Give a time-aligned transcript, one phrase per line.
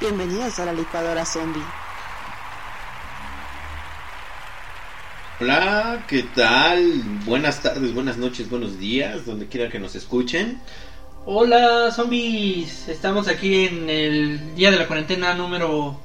[0.00, 1.62] Bienvenidos a la licuadora zombie.
[5.40, 7.02] Hola, ¿qué tal?
[7.24, 10.60] Buenas tardes, buenas noches, buenos días, donde quiera que nos escuchen.
[11.24, 15.98] Hola zombies, estamos aquí en el día de la cuarentena número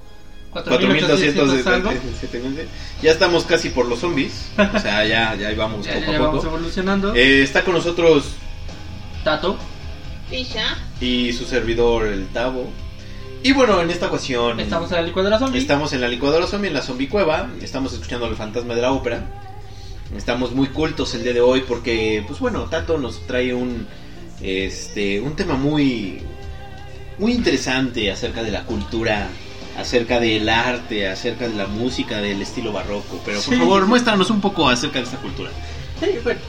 [0.52, 2.68] 4277.
[3.02, 4.50] Ya estamos casi por los zombies.
[4.58, 6.56] O sea, ya, ya vamos Ya, poco ya a vamos poco.
[6.56, 7.14] evolucionando.
[7.16, 8.32] Eh, está con nosotros
[9.24, 9.58] Tato.
[10.30, 10.78] Fisha.
[11.02, 12.70] y su servidor, el Tavo.
[13.42, 15.60] Y bueno, en esta ocasión Estamos en la licuadora zombie.
[15.60, 17.50] estamos en la licuadora zombie, en la zombie cueva.
[17.62, 19.24] Estamos escuchando el fantasma de la ópera.
[20.16, 23.88] Estamos muy cultos el día de hoy porque, pues bueno, Tato nos trae un,
[24.42, 26.22] este, un tema muy,
[27.18, 29.30] muy interesante acerca de la cultura,
[29.80, 33.22] acerca del arte, acerca de la música, del estilo barroco.
[33.26, 33.60] Pero por Sí.
[33.60, 35.50] favor, muéstranos un poco acerca de esta cultura.
[36.00, 36.40] Sí, bueno.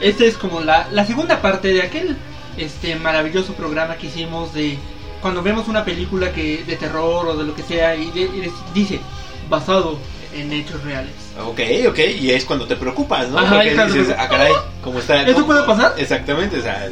[0.00, 2.16] Esta es como la, la segunda parte de aquel
[2.56, 4.78] este maravilloso programa que hicimos de
[5.20, 8.52] cuando vemos una película que de terror o de lo que sea y, de- y
[8.74, 9.00] dice
[9.48, 9.98] basado
[10.36, 11.10] en hechos reales.
[11.44, 13.38] Ok, ok, y es cuando te preocupas, ¿no?
[13.38, 14.52] Ajá, Porque dices, ah, caray,
[14.84, 15.22] ¿cómo está?
[15.22, 15.94] ¿Eso cómo- puede pasar?
[15.96, 16.88] Exactamente, o sea,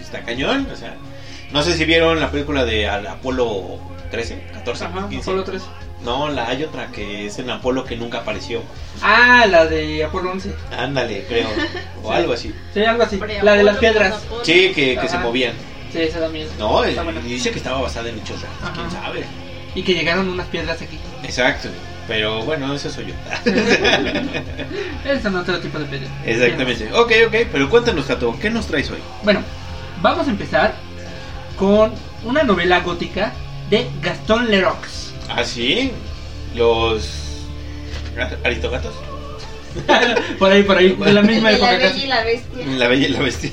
[0.00, 0.96] está cañón, o sea.
[1.52, 3.78] No sé si vieron la película de Apolo
[4.10, 5.30] 13, 14, Ajá, 15.
[5.30, 5.62] Apolo 3.
[6.04, 8.62] No, la hay otra que es en Apolo que nunca apareció.
[9.02, 10.54] Ah, la de Apolo 11.
[10.76, 11.48] Ándale, creo,
[12.02, 12.14] o Sí.
[12.14, 12.54] algo así.
[12.74, 13.18] Sí, algo así.
[13.42, 14.20] La de las piedras.
[14.42, 15.54] Sí, que, que se movían.
[15.92, 16.48] Sí, esa también.
[16.58, 17.20] No, Está y buena.
[17.20, 19.24] dice que estaba basada en hechos reales, quién sabe.
[19.76, 20.98] Y que llegaron unas piedras aquí.
[21.22, 21.68] Exacto,
[22.08, 23.14] pero bueno, eso soy yo.
[25.04, 26.10] Ese es otro tipo de piedras.
[26.26, 26.92] Exactamente.
[26.92, 28.98] Ok, ok, pero cuéntanos, Tato, ¿qué nos traes hoy?
[29.22, 29.40] Bueno,
[30.02, 30.74] vamos a empezar
[31.58, 31.92] con
[32.24, 33.32] una novela gótica
[33.70, 35.12] de Gastón Lerox.
[35.28, 35.92] ¿Ah, sí?
[36.54, 37.42] Los
[38.44, 38.94] aristogatos.
[40.38, 42.66] por ahí, por ahí, de la misma De la época bella y la bestia.
[42.78, 43.50] La bella y la bestia.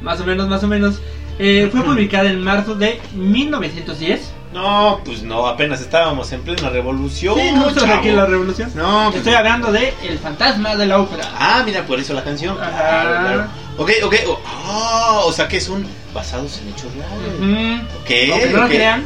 [0.00, 1.00] más o menos, más o menos.
[1.40, 4.32] Eh, fue publicada en marzo de 1910.
[4.52, 7.36] No, pues no, apenas estábamos en plena revolución.
[7.36, 8.72] sí, no aquí la revolución.
[8.74, 11.24] No, pues Estoy hablando de El fantasma de la ópera.
[11.38, 12.56] Ah, mira, por eso la canción.
[12.60, 12.70] Ajá.
[12.70, 13.48] Claro, claro.
[13.76, 14.14] Ok, ok.
[14.26, 17.82] oh, ah, o sea que son basados en hechos reales.
[18.00, 19.04] Ok, Aunque no lo crean,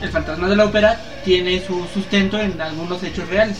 [0.00, 3.58] El fantasma de la ópera tiene su sustento en algunos hechos reales.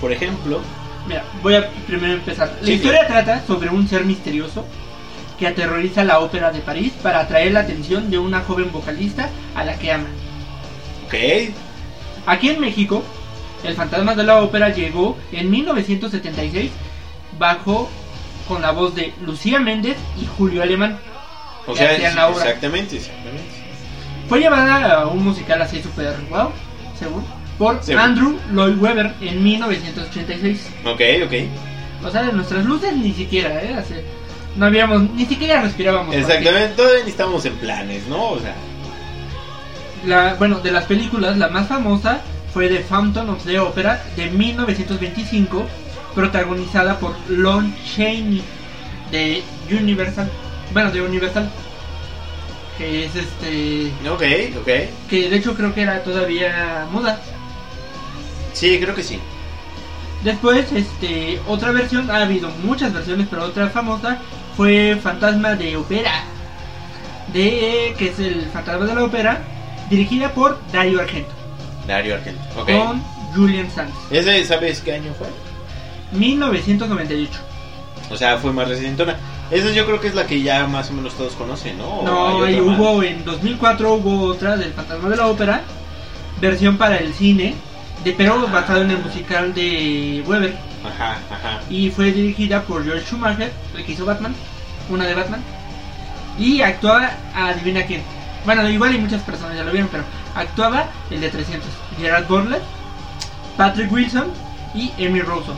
[0.00, 0.60] Por ejemplo.
[1.06, 2.52] Mira, voy a primero empezar.
[2.60, 4.66] La Sí, historia trata sobre un ser misterioso
[5.38, 9.64] que aterroriza la ópera de París para atraer la atención de una joven vocalista a
[9.64, 10.08] la que ama.
[11.06, 11.14] Ok.
[12.26, 13.02] Aquí en México,
[13.64, 16.70] el fantasma de la ópera llegó en 1976
[17.38, 17.88] bajo
[18.48, 20.98] con la voz de Lucía Méndez y Julio Alemán.
[21.66, 22.44] O sea, hacían la obra.
[22.44, 23.42] exactamente, exactamente.
[24.28, 26.50] Fue llevada a un musical así super wow,
[26.98, 27.24] según,
[27.58, 27.80] por.
[27.96, 30.70] Andrew Lloyd Webber en 1986.
[30.84, 32.04] Ok, ok.
[32.06, 33.74] O sea, de nuestras luces ni siquiera, ¿eh?
[33.74, 33.94] Así,
[34.56, 36.14] no habíamos, ni siquiera respirábamos.
[36.14, 38.30] Exactamente, todavía ni estamos en planes, ¿no?
[38.30, 38.54] O sea,
[40.06, 42.20] La, bueno, de las películas, la más famosa
[42.52, 45.64] fue The Phantom of the Opera de 1925,
[46.14, 48.42] protagonizada por Lon Chaney
[49.10, 50.30] de Universal.
[50.72, 51.50] Bueno, de Universal.
[52.78, 53.92] Que es este.
[54.08, 54.22] ok,
[54.60, 54.68] ok.
[55.08, 57.20] Que de hecho creo que era todavía muda.
[58.52, 59.18] Sí, creo que sí.
[60.24, 64.18] Después, este, otra versión, ha habido muchas versiones, pero otra famosa
[64.56, 66.24] fue Fantasma de Ópera,
[67.32, 69.40] de que es el Fantasma de la Ópera,
[69.88, 71.30] dirigida por Dario Argento,
[71.86, 72.42] Dario Argento.
[72.58, 72.70] Ok.
[72.70, 73.02] con
[73.34, 75.28] Julian Sands, ¿Ese sabes qué año fue?
[76.18, 77.32] 1998.
[78.10, 79.16] O sea, fue más recientona.
[79.50, 81.86] Esa yo creo que es la que ya más o menos todos conocen, ¿no?
[81.88, 82.80] ¿O No, hay ahí otra más?
[82.80, 85.62] hubo en 2004 hubo otra del Fantasma de la Ópera,
[86.40, 87.54] versión para el cine,
[88.04, 91.60] de pero basado en el musical de Weber Ajá, ajá.
[91.68, 94.34] y fue dirigida por George Schumacher, el que hizo Batman,
[94.88, 95.42] una de Batman,
[96.38, 98.02] y actuaba, adivina quién.
[98.46, 101.68] Bueno, igual y muchas personas ya lo vieron, pero actuaba el de 300,
[101.98, 102.62] Gerard Butler,
[103.56, 104.28] Patrick Wilson
[104.74, 105.56] y Amy Rosen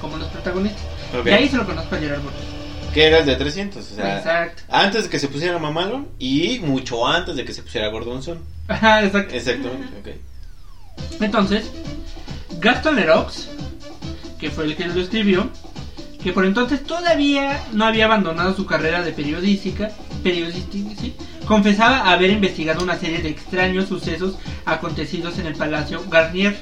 [0.00, 0.82] como los protagonistas.
[1.18, 1.26] Ok.
[1.26, 2.53] Y ahí se lo conozco a Gerard Butler.
[2.94, 4.62] Que era el de 300, o sea, Exacto.
[4.70, 8.38] antes de que se pusiera mamalón y mucho antes de que se pusiera gordonzón.
[8.68, 9.34] Ajá, exacto.
[9.34, 11.20] Exactamente, ok.
[11.20, 11.70] Entonces,
[12.60, 13.48] Gaston Leroux,
[14.38, 15.50] que fue el que lo escribió,
[16.22, 19.90] que por entonces todavía no había abandonado su carrera de periodística,
[20.22, 21.14] periodística sí,
[21.46, 26.56] confesaba haber investigado una serie de extraños sucesos acontecidos en el Palacio Garnier,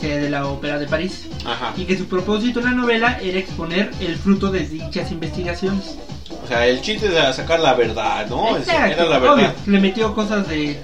[0.00, 1.72] sede de la Ópera de París, Ajá.
[1.76, 5.96] y que su propósito en la novela era exponer el fruto de dichas investigaciones.
[6.44, 8.56] O sea, el chiste era sacar la verdad, ¿no?
[8.56, 9.34] Exacto, Era la verdad.
[9.34, 10.78] obvio, le metió cosas de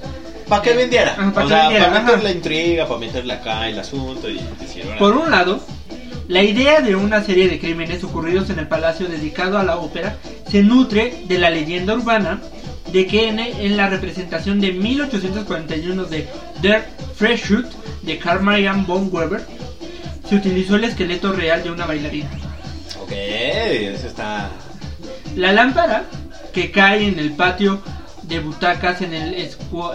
[0.48, 1.12] Para que vendiera.
[1.12, 2.22] Ajá, pa' o que sea, vendiera, para meter ajá.
[2.24, 4.40] la intriga, para meterle acá el asunto y.
[4.98, 5.60] Por un lado,
[6.28, 10.16] la idea de una serie de crímenes ocurridos en el palacio dedicado a la ópera
[10.50, 12.40] se nutre de la leyenda urbana
[12.92, 16.26] de que en, en la representación de 1841 de
[16.62, 16.86] Der
[17.16, 17.68] Freischütz
[18.04, 19.44] de Karl Marian von Weber
[20.28, 22.30] se utilizó el esqueleto real de una bailarina.
[23.00, 24.50] Ok, eso está.
[25.36, 26.04] La lámpara
[26.52, 27.80] que cae en el patio
[28.22, 29.34] de butacas en el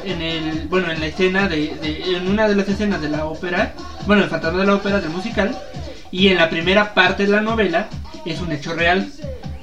[0.06, 3.26] en el bueno en la escena de, de- en una de las escenas de la
[3.26, 3.74] ópera
[4.06, 5.58] bueno el fantasma de la ópera del musical
[6.12, 7.88] y en la primera parte de la novela
[8.26, 9.08] es un hecho real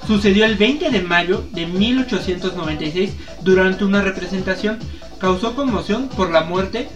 [0.04, 4.81] sucedió el 20 de mayo de 1896 durante una representación
[5.20, 6.88] causó conmoción por la muerte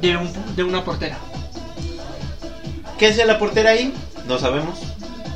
[0.00, 1.18] de, un- de una portera
[2.98, 3.92] ¿Qué hacía la portera ahí?
[4.26, 4.78] No sabemos.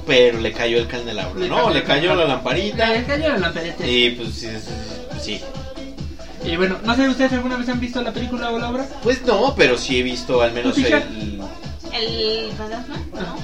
[0.07, 1.57] Pero le cayó el candelabro, Le ¿no?
[1.57, 2.91] cayó le cayó la lamparita.
[2.93, 3.87] Le cayó la lamparita.
[3.87, 4.49] Y pues sí,
[5.21, 5.41] sí, sí.
[6.45, 9.23] y bueno no sé ustedes alguna vez han visto la película o la obra Pues
[9.25, 11.41] no, pero sí he visto al menos el.
[11.93, 12.97] ¿El fantasma?
[13.15, 13.37] Ajá.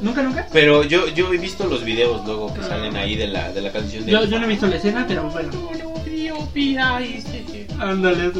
[0.00, 2.68] nunca nunca Pero yo, yo he visto los videos luego que Ah.
[2.68, 4.12] salen ahí de la, de la canción de.
[4.12, 5.50] Yo, yo no he visto la escena, pero bueno.
[7.80, 8.32] Ándale.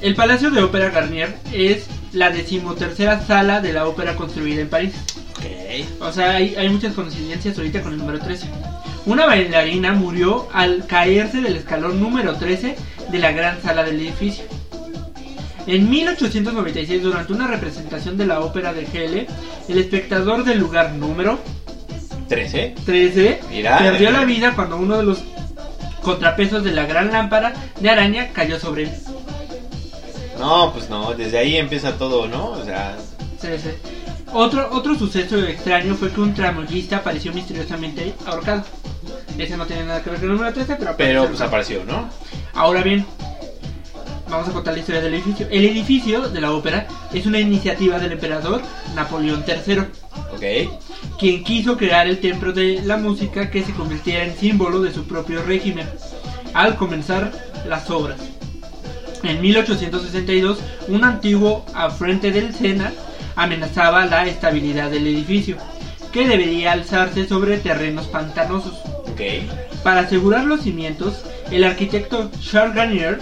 [0.00, 4.94] El Palacio de Ópera Garnier es la decimotercera sala de la ópera construida en París.
[5.36, 6.02] Ok.
[6.02, 8.46] O sea, hay, hay muchas coincidencias ahorita con el número 13.
[9.06, 12.76] Una bailarina murió al caerse del escalón número 13
[13.10, 14.44] de la gran sala del edificio.
[15.66, 19.26] En 1896, durante una representación de la ópera de Helle,
[19.68, 21.38] el espectador del lugar número
[22.28, 22.74] 13.
[22.86, 23.78] 13 Mira.
[23.78, 25.22] perdió la vida cuando uno de los
[26.02, 28.90] contrapesos de la gran lámpara de araña cayó sobre él.
[30.40, 32.50] No, pues no, desde ahí empieza todo, ¿no?
[32.52, 32.96] O sea,
[33.40, 33.70] Sí, sí.
[34.32, 38.64] Otro, otro suceso extraño fue que un tramoyista apareció misteriosamente ahorcado.
[39.38, 42.08] Ese no tiene nada que ver con el número 13, pero pero pues apareció, ¿no?
[42.54, 43.06] Ahora bien,
[44.28, 45.46] vamos a contar la historia del edificio.
[45.50, 48.60] El edificio de la ópera es una iniciativa del emperador
[48.94, 49.78] Napoleón III,
[50.34, 51.18] Ok.
[51.18, 55.04] quien quiso crear el templo de la música que se convirtiera en símbolo de su
[55.04, 55.88] propio régimen
[56.54, 57.32] al comenzar
[57.66, 58.18] las obras.
[59.22, 60.58] En 1862,
[60.88, 62.92] un antiguo afrente del Sena
[63.36, 65.56] amenazaba la estabilidad del edificio,
[66.12, 68.80] que debería alzarse sobre terrenos pantanosos.
[69.82, 73.18] Para asegurar los cimientos, el arquitecto Charles Garnier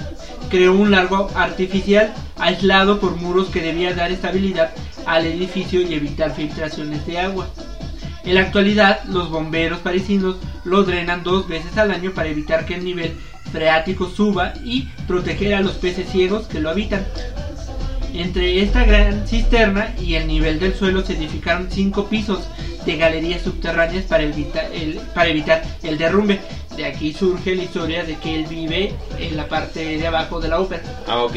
[0.49, 4.71] creó un largo artificial aislado por muros que debía dar estabilidad
[5.07, 7.49] al edificio y evitar filtraciones de agua.
[8.25, 12.75] En la actualidad, los bomberos parisinos lo drenan dos veces al año para evitar que
[12.75, 13.17] el nivel
[13.53, 17.05] freático suba y proteger a los peces ciegos que lo habitan.
[18.15, 22.41] Entre esta gran cisterna y el nivel del suelo se edificaron cinco pisos
[22.87, 26.41] de galerías subterráneas para evitar el, para evitar el derrumbe.
[26.77, 30.49] De aquí surge la historia de que él vive en la parte de abajo de
[30.49, 30.83] la ópera.
[31.07, 31.37] Ah, ok.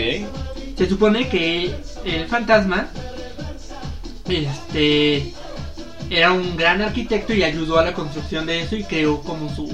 [0.78, 1.72] Se supone que
[2.06, 2.88] el fantasma
[4.30, 5.34] este
[6.10, 9.72] era un gran arquitecto y ayudó a la construcción de eso y creó como su,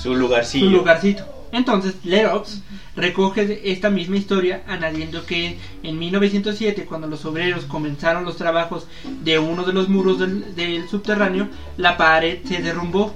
[0.00, 0.66] Su lugarcillo.
[0.66, 1.24] su lugarcito.
[1.58, 2.62] Entonces, Lerox
[2.94, 8.86] recoge esta misma historia añadiendo que en 1907, cuando los obreros comenzaron los trabajos
[9.24, 13.12] de uno de los muros del, del subterráneo, la pared se derrumbó,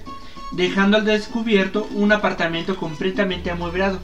[0.50, 4.00] dejando al descubierto un apartamento completamente amueblado.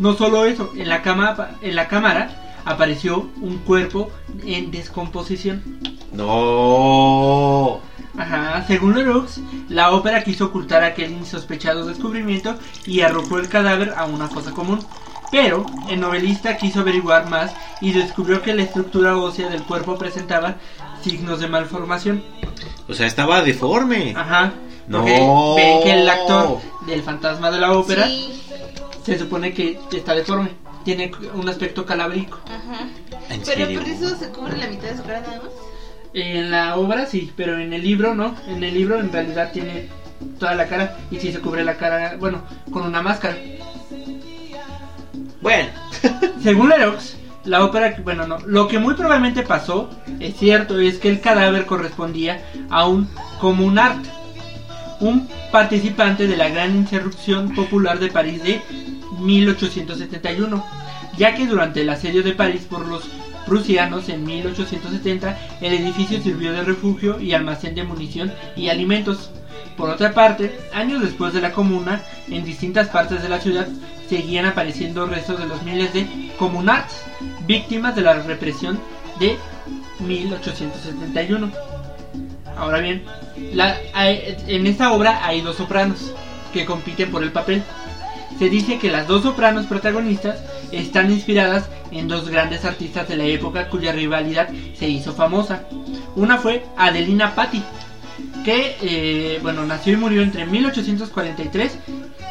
[0.00, 4.10] No solo eso, en la, cama, en la cámara apareció un cuerpo
[4.44, 5.62] en descomposición.
[6.12, 7.80] No.
[8.18, 9.26] Ajá, según Leroux,
[9.68, 14.80] la ópera quiso ocultar aquel insospechado descubrimiento y arrojó el cadáver a una fosa común.
[15.30, 20.56] Pero el novelista quiso averiguar más y descubrió que la estructura ósea del cuerpo presentaba
[21.02, 22.24] signos de malformación.
[22.88, 24.12] O sea, estaba deforme.
[24.16, 24.52] Ajá.
[24.88, 25.04] No.
[25.04, 28.42] Ven que el actor del fantasma de la ópera Sí.
[29.04, 30.50] se supone que está deforme.
[30.84, 32.40] Tiene un aspecto calabrico.
[32.46, 32.88] Ajá.
[33.28, 33.80] ¿En Pero serio?
[33.80, 35.52] por eso se cubre la mitad de su cara nada más.
[36.12, 38.34] En la obra sí, pero en el libro no.
[38.48, 39.88] En el libro en realidad tiene
[40.38, 43.36] toda la cara y sí se cubre la cara, bueno, con una máscara.
[45.40, 45.68] Bueno.
[46.42, 51.08] Según Lerox, la ópera, bueno, no, lo que muy probablemente pasó, es cierto, es que
[51.08, 53.08] el cadáver correspondía a un
[53.40, 54.04] comunart,
[55.00, 58.60] un participante de la gran insurrección popular de París de
[59.18, 60.64] 1871,
[61.16, 63.08] ya que durante el asedio de París por los
[63.50, 69.32] prusianos en 1870, el edificio sirvió de refugio y almacén de munición y alimentos.
[69.76, 73.66] Por otra parte, años después de la comuna, en distintas partes de la ciudad
[74.08, 76.06] seguían apareciendo restos de los miles de
[76.38, 77.02] comunards,
[77.44, 78.78] víctimas de la represión
[79.18, 79.36] de
[79.98, 81.50] 1871.
[82.56, 83.02] Ahora bien,
[84.46, 86.14] en esta obra hay dos sopranos
[86.52, 87.64] que compiten por el papel.
[88.40, 90.38] Se dice que las dos sopranos protagonistas
[90.72, 95.64] están inspiradas en dos grandes artistas de la época cuya rivalidad se hizo famosa.
[96.16, 97.62] Una fue Adelina Patti,
[98.42, 101.78] que eh, bueno, nació y murió entre 1843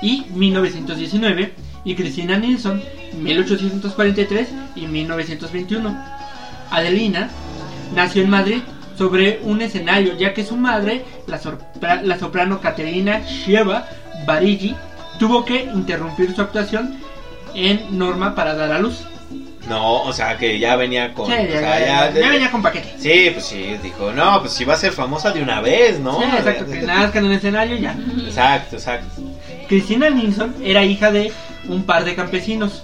[0.02, 1.54] y 1919,
[1.86, 2.82] y Christina Nilsson,
[3.22, 4.48] 1843
[4.78, 5.96] y 1921.
[6.72, 7.30] Adelina
[7.94, 8.62] nació en Madrid
[8.98, 13.88] sobre un escenario, ya que su madre, la soprano Caterina Sheva
[14.26, 14.76] Barigi,
[15.20, 16.96] tuvo que interrumpir su actuación
[17.54, 19.02] en Norma para dar a luz.
[19.68, 21.28] No, o sea, que ya venía con...
[21.28, 22.96] Sí, o ya, sea, ya- ya- ya venía con paquete.
[22.98, 26.18] Sí, pues sí, dijo, no, pues si va a ser famosa de una vez, ¿no?
[26.20, 27.96] Sí, exacto, que nazca en un escenario y ya.
[28.26, 29.22] Exacto, exacto.
[29.68, 31.32] Cristina Nilsson era hija de
[31.68, 32.84] un par de campesinos.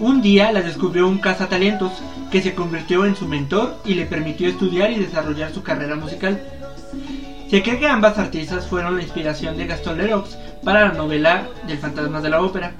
[0.00, 1.92] Un día la descubrió un cazatalentos
[2.32, 6.42] que se convirtió en su mentor y le permitió estudiar y desarrollar su carrera musical.
[7.48, 10.24] Se cree que ambas artistas fueron la inspiración de Gaston Leroux
[10.64, 12.72] para la novela del fantasma de la ópera.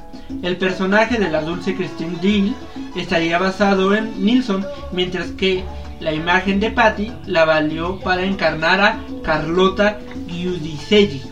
[0.43, 2.55] El personaje de la dulce Christine Deal
[2.97, 5.65] estaría basado en Nilsson, mientras que
[6.01, 11.23] la imagen de Patty la valió para encarnar a Carlota Giudicelli,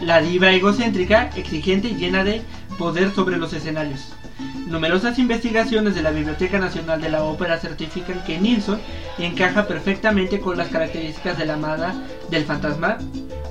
[0.00, 2.42] la diva egocéntrica, exigente y llena de
[2.78, 4.14] poder sobre los escenarios.
[4.66, 8.80] Numerosas investigaciones de la Biblioteca Nacional de la Ópera certifican que Nilsson
[9.18, 11.94] encaja perfectamente con las características de la amada
[12.30, 12.98] del fantasma.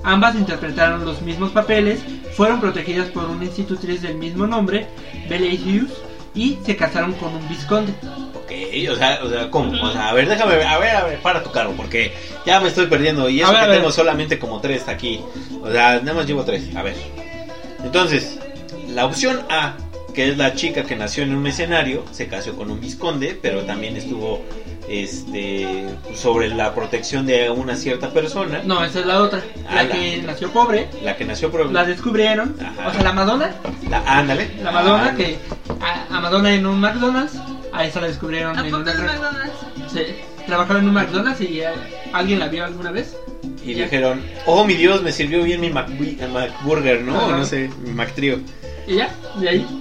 [0.03, 1.99] Ambas interpretaron los mismos papeles,
[2.33, 4.87] fueron protegidas por una institutriz del mismo nombre,
[5.27, 5.93] Belle Hughes,
[6.35, 7.93] y se casaron con un visconde.
[8.35, 8.51] Ok,
[8.91, 9.71] o sea, o sea, ¿cómo?
[9.81, 12.13] O sea, a ver, déjame, a ver, a ver, para tu carro, porque
[12.45, 13.29] ya me estoy perdiendo.
[13.29, 15.21] Y eso ver, que tengo solamente como tres aquí.
[15.61, 16.75] O sea, nada más llevo tres.
[16.75, 16.95] A ver.
[17.83, 18.39] Entonces,
[18.89, 19.75] la opción A,
[20.19, 23.61] que es la chica que nació en un escenario, se casó con un visconde, pero
[23.63, 24.43] también estuvo
[24.89, 28.59] este sobre la protección de una cierta persona.
[28.65, 29.39] No, esa es la otra.
[29.63, 32.53] La Ah, la- que nació pobre, La que nació por la descubrieron.
[32.59, 32.89] Ajá.
[32.89, 33.51] O sea, la Madonna,
[33.89, 34.49] la ándale.
[34.61, 35.37] la Madonna Ah, que
[35.79, 37.37] a, a Madonna en un McDonald's,
[37.71, 39.53] a esa la descubrieron ¿A en re- McDonald's?
[39.93, 40.01] Sí,
[40.47, 41.67] trabajaba en un McDonald's y eh,
[42.11, 43.15] alguien la vio alguna vez.
[43.63, 47.15] Y dijeron, oh mi Dios, me sirvió bien mi McBurger, ¿no?
[47.17, 47.37] Ajá.
[47.37, 48.39] No sé, mi McTrio.
[48.85, 49.09] Y ya,
[49.39, 49.78] de ahí.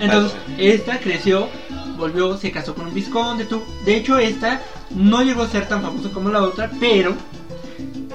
[0.00, 1.48] Entonces, esta creció,
[1.96, 3.44] volvió, se casó con un visconde.
[3.44, 7.14] tu- De hecho, esta no llegó a ser tan famosa como la otra, pero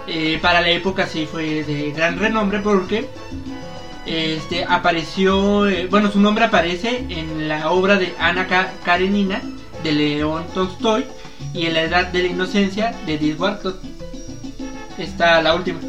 [0.07, 3.07] eh, para la época sí fue de gran renombre porque
[4.05, 9.41] este apareció, eh, bueno, su nombre aparece en la obra de Ana Ka- Karenina
[9.83, 11.05] de León Tolstoy
[11.53, 13.75] y en la Edad de la Inocencia de Edith Wharton.
[14.97, 15.79] Está la última,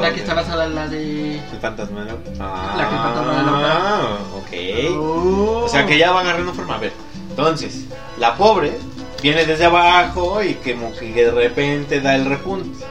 [0.00, 2.06] La que está basada en la de El fantasma, ¿no?
[2.36, 3.52] La que el fantasma de la.
[3.54, 4.96] Ah, ok.
[4.98, 5.62] Oh.
[5.64, 6.74] O sea que ya va agarrando forma.
[6.76, 6.92] A ver,
[7.30, 7.84] entonces,
[8.18, 8.76] la pobre
[9.22, 12.84] viene desde abajo y que de repente da el repunte.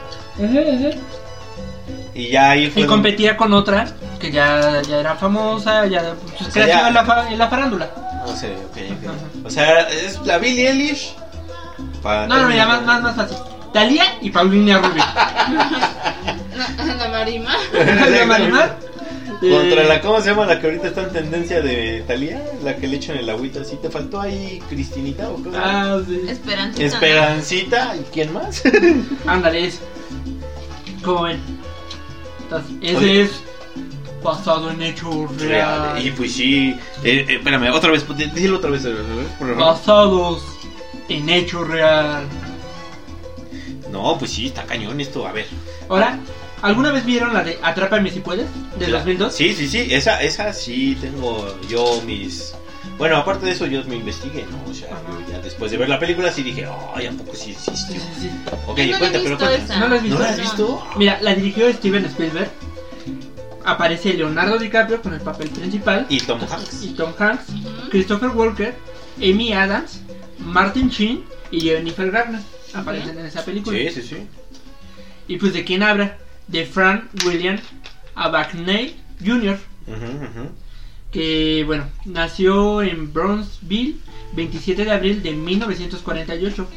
[2.14, 2.82] Y ya ahí fue.
[2.82, 3.86] Y competía con otra
[4.18, 7.38] que ya, ya era famosa, ya pues, O sea, creció ya- en, la fa- en
[7.38, 7.90] la farándula.
[8.26, 9.04] No sé, ok, ok.
[9.08, 9.14] Ajá.
[9.44, 11.14] O sea, es la Billie Eilish.
[12.02, 13.36] para No, no, mira, más, más, más fácil.
[13.72, 15.04] Talía y Paulina Rubio.
[16.76, 17.56] La, la Marima.
[17.72, 18.78] la Marimar.
[19.40, 22.42] Contra eh, la, ¿cómo se llama la que ahorita está en tendencia de Talía?
[22.64, 23.76] La que le echan el agüita así.
[23.76, 25.50] ¿Te faltó ahí Cristinita o qué?
[25.54, 26.22] Ah, sí.
[26.28, 26.82] Esperanza.
[26.82, 28.62] Esperancita, ¿y quién más?
[29.26, 29.70] Ándale.
[31.04, 31.40] Como ven.
[32.42, 33.22] Entonces, ese Oye.
[33.22, 33.30] es
[34.24, 35.92] basado en hechos Real.
[35.98, 36.14] Y reales.
[36.16, 36.70] pues sí.
[37.04, 38.94] Eh, eh, espérame, otra vez, díselo otra vez, eh,
[39.38, 39.56] por favor.
[39.56, 40.42] Basados
[41.08, 42.24] en hechos real.
[43.92, 45.26] No, pues sí, está cañón esto.
[45.26, 45.46] A ver.
[45.88, 46.18] Ahora,
[46.62, 48.46] ¿alguna vez vieron la de Atrápame si puedes?
[48.78, 49.34] De La- 2002.
[49.34, 49.88] Sí, sí, sí.
[49.90, 52.54] Esa, esa sí tengo yo mis.
[52.96, 54.70] Bueno, aparte de eso, yo me investigué, ¿no?
[54.70, 55.02] O sea, Ajá.
[55.26, 57.94] yo ya después de ver la película sí dije, ay, ¿a poco sí existió?
[58.00, 58.30] sí, sí.
[58.66, 59.54] Ok, no cuenta, pero visto cuenta.
[59.54, 59.78] esa.
[59.78, 60.18] ¿No la has ¿No visto?
[60.22, 60.86] la has visto?
[60.96, 62.50] Mira, la dirigió Steven Spielberg.
[63.64, 66.06] Aparece Leonardo DiCaprio con el papel principal.
[66.08, 66.82] Y Tom Hanks.
[66.82, 67.44] Y Tom Hanks.
[67.90, 68.74] Christopher Walker,
[69.18, 70.00] Amy Adams,
[70.38, 72.40] Martin Sheen y Jennifer Garner.
[72.74, 73.76] Aparecen en esa película.
[73.78, 74.16] Sí, sí, sí.
[75.28, 76.16] Y pues de quién habla?
[76.48, 77.58] De Frank William
[78.14, 79.58] Abagnale Jr.
[81.12, 83.96] Que bueno, nació en Bronzeville
[84.34, 86.68] 27 de abril de 1948.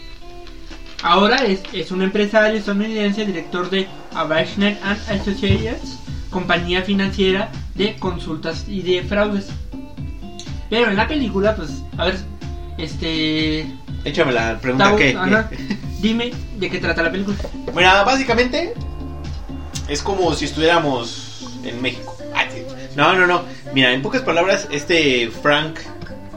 [1.03, 5.97] Ahora es, es un empresario estadounidense, director de Avashner and Associates,
[6.29, 9.49] compañía financiera de consultas y de fraudes.
[10.69, 12.17] Pero en la película, pues, a ver,
[12.77, 13.65] este.
[14.05, 15.15] Échame la pregunta Tau, que.
[15.15, 15.49] ajá,
[16.01, 17.37] dime de qué trata la película.
[17.73, 18.73] Bueno, básicamente
[19.91, 22.17] es como si estuviéramos en México.
[22.33, 22.45] Ah.
[22.95, 23.43] No, no, no.
[23.73, 25.79] Mira, en pocas palabras, este Frank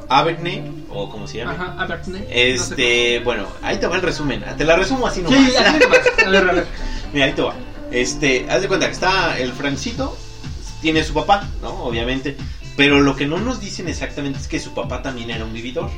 [0.09, 1.53] Abagnale, o como se llama.
[1.53, 2.27] Ajá, Abagnale.
[2.31, 4.45] Este, bueno, ahí te va el resumen.
[4.59, 5.51] Te la resumo así No nomás.
[5.51, 6.01] Sí, así nomás.
[6.27, 6.67] A ver, a ver.
[7.13, 7.55] Mira, ahí te va.
[7.93, 10.17] Este, haz de cuenta que está el Francito,
[10.83, 11.85] tiene su papá, ¿no?
[11.85, 12.37] Obviamente.
[12.77, 15.91] Pero lo que no nos dicen exactamente es que su papá también era un vividor.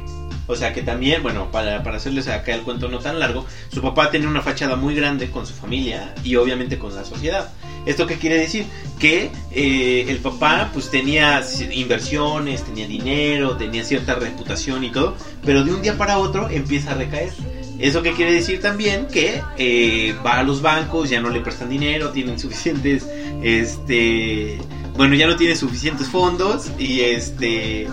[0.47, 3.83] O sea que también, bueno, para, para hacerles acá el cuento no tan largo, su
[3.83, 7.51] papá tenía una fachada muy grande con su familia y obviamente con la sociedad.
[7.87, 8.67] ¿Esto qué quiere decir?
[8.99, 15.65] Que eh, el papá pues tenía inversiones, tenía dinero, tenía cierta reputación y todo, pero
[15.65, 17.33] de un día para otro empieza a recaer.
[17.79, 19.07] ¿Eso qué quiere decir también?
[19.07, 23.07] Que eh, va a los bancos, ya no le prestan dinero, tienen suficientes,
[23.43, 24.59] este,
[24.97, 27.87] bueno, ya no tiene suficientes fondos y este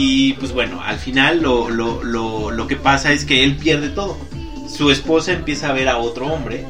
[0.00, 3.88] y pues bueno, al final lo, lo, lo, lo que pasa es que él pierde
[3.88, 4.16] todo.
[4.68, 6.64] Su esposa empieza a ver a otro hombre,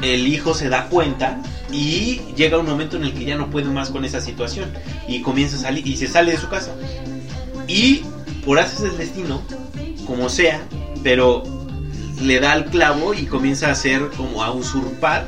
[0.00, 3.68] el hijo se da cuenta y llega un momento en el que ya no puede
[3.68, 4.72] más con esa situación
[5.06, 6.74] y comienza a salir y se sale de su casa.
[7.68, 8.04] Y
[8.42, 9.42] por haces el destino,
[10.06, 10.62] como sea,
[11.02, 11.42] pero
[12.22, 15.26] le da al clavo y comienza a hacer como a usurpar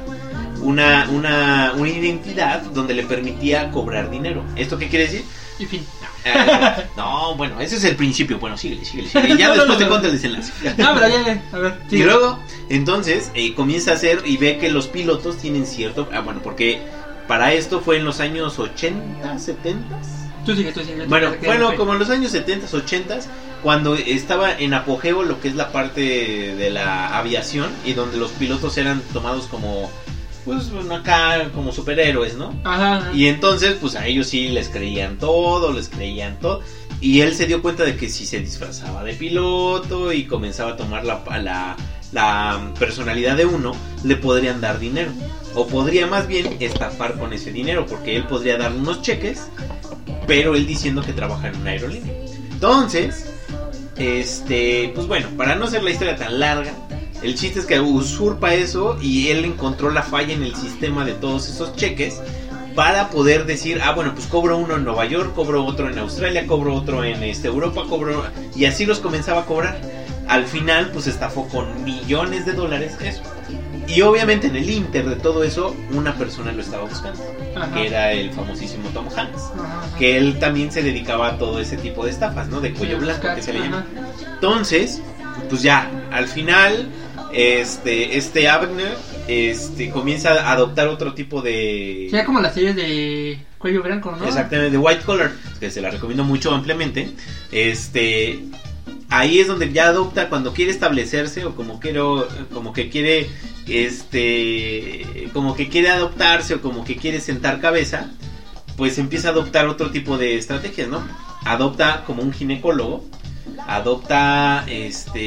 [0.62, 4.42] una, una, una identidad donde le permitía cobrar dinero.
[4.56, 5.26] ¿Esto qué quiere decir?
[5.58, 5.82] En fin.
[6.25, 8.38] Eh, no, bueno, ese es el principio.
[8.38, 9.37] Bueno, síguele, síguele, síguele.
[9.37, 10.52] Ya después te cuento el desenlace.
[10.78, 11.78] No, pero ya, ya, a ver.
[11.90, 12.38] Y luego,
[12.69, 16.09] entonces, eh, comienza a hacer y ve que los pilotos tienen cierto...
[16.12, 16.81] Ah, bueno, porque
[17.28, 19.97] para esto fue en los años 80, 70.
[20.45, 21.07] Tú sigue, tú sigue.
[21.07, 23.19] Bueno, bueno, como en los años 70, 80,
[23.62, 26.00] cuando estaba en apogeo lo que es la parte
[26.54, 29.90] de la aviación y donde los pilotos eran tomados como,
[30.44, 32.54] pues, bueno, acá, como superhéroes, ¿no?
[32.64, 32.96] Ajá.
[32.96, 33.12] ajá.
[33.14, 36.62] Y entonces, pues a ellos sí les creían todo, les creían todo.
[37.00, 40.76] Y él se dio cuenta de que si se disfrazaba de piloto y comenzaba a
[40.76, 41.76] tomar la, la,
[42.12, 43.72] la personalidad de uno,
[44.04, 45.10] le podrían dar dinero.
[45.54, 49.48] O podría más bien estafar con ese dinero, porque él podría dar unos cheques,
[50.26, 52.12] pero él diciendo que trabaja en una aerolínea.
[52.52, 53.34] Entonces,
[53.96, 56.72] este, pues bueno, para no hacer la historia tan larga,
[57.25, 61.12] el chiste es que usurpa eso y él encontró la falla en el sistema de
[61.14, 62.21] todos esos cheques
[62.75, 66.47] para poder decir, ah, bueno, pues cobro uno en Nueva York, cobro otro en Australia,
[66.47, 68.25] cobro otro en este, Europa, cobro...
[68.54, 69.81] Y así los comenzaba a cobrar.
[70.28, 73.23] Al final, pues estafó con millones de dólares eso.
[73.87, 77.23] Y obviamente en el inter de todo eso, una persona lo estaba buscando,
[77.54, 77.73] Ajá.
[77.75, 79.43] que era el famosísimo Tom Hanks.
[79.54, 79.99] Ajá.
[79.99, 82.60] Que él también se dedicaba a todo ese tipo de estafas, ¿no?
[82.60, 83.87] De cuello Sí, blanco, que se le llama.
[84.34, 85.00] Entonces,
[85.49, 86.89] pues ya, al final,
[87.34, 92.06] este, este Abner, este, comienza a adoptar otro tipo de...
[92.08, 94.25] Sería como las series de cuello blanco, ¿no?
[94.25, 97.10] Exactamente, de White Collar, que se la recomiendo mucho ampliamente.
[97.50, 98.38] Este,
[99.08, 103.28] ahí es donde ya adopta cuando quiere establecerse o como quiero, como que quiere,
[103.66, 108.10] este, como que quiere adoptarse o como que quiere sentar cabeza,
[108.76, 111.02] pues empieza a adoptar otro tipo de estrategias, ¿no?
[111.44, 113.04] Adopta como un ginecólogo,
[113.67, 115.21] adopta, este,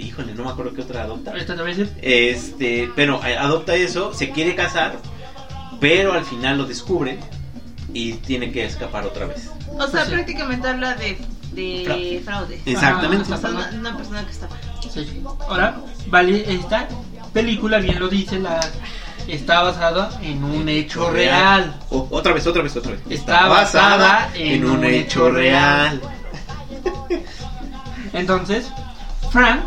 [0.00, 1.32] híjole, no me acuerdo qué otra adopta.
[2.02, 4.98] Este, pero eh, adopta eso, se quiere casar,
[5.80, 7.18] pero al final lo descubre
[7.92, 9.48] y tiene que escapar otra vez.
[9.78, 10.12] O sea, sí.
[10.12, 11.18] prácticamente habla de,
[11.52, 12.60] de fraude.
[12.66, 13.32] Exactamente.
[13.32, 14.48] O sea, una, una persona que está.
[14.92, 15.22] Sí.
[15.48, 16.88] Ahora, vale, esta
[17.32, 18.60] película, bien lo dice, la
[19.26, 21.78] está basada en un hecho real.
[21.90, 23.00] O- otra vez, otra vez, otra vez.
[23.10, 26.00] Está basada en un hecho real.
[28.12, 28.66] Entonces,
[29.30, 29.62] Frank,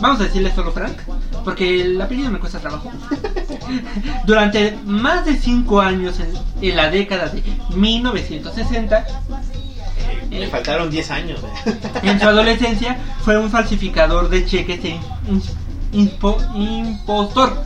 [0.00, 0.96] vamos a decirle solo Frank,
[1.44, 2.90] porque el apellido me cuesta trabajo.
[4.26, 6.32] Durante más de 5 años en,
[6.68, 7.42] en la década de
[7.74, 9.06] 1960,
[10.30, 11.40] Me faltaron 10 años.
[11.66, 11.78] eh.
[12.02, 15.00] en su adolescencia fue un falsificador de cheques e
[15.92, 17.62] impostor.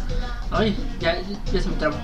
[0.51, 1.17] Ay, ya,
[1.53, 1.97] ya se me trabó.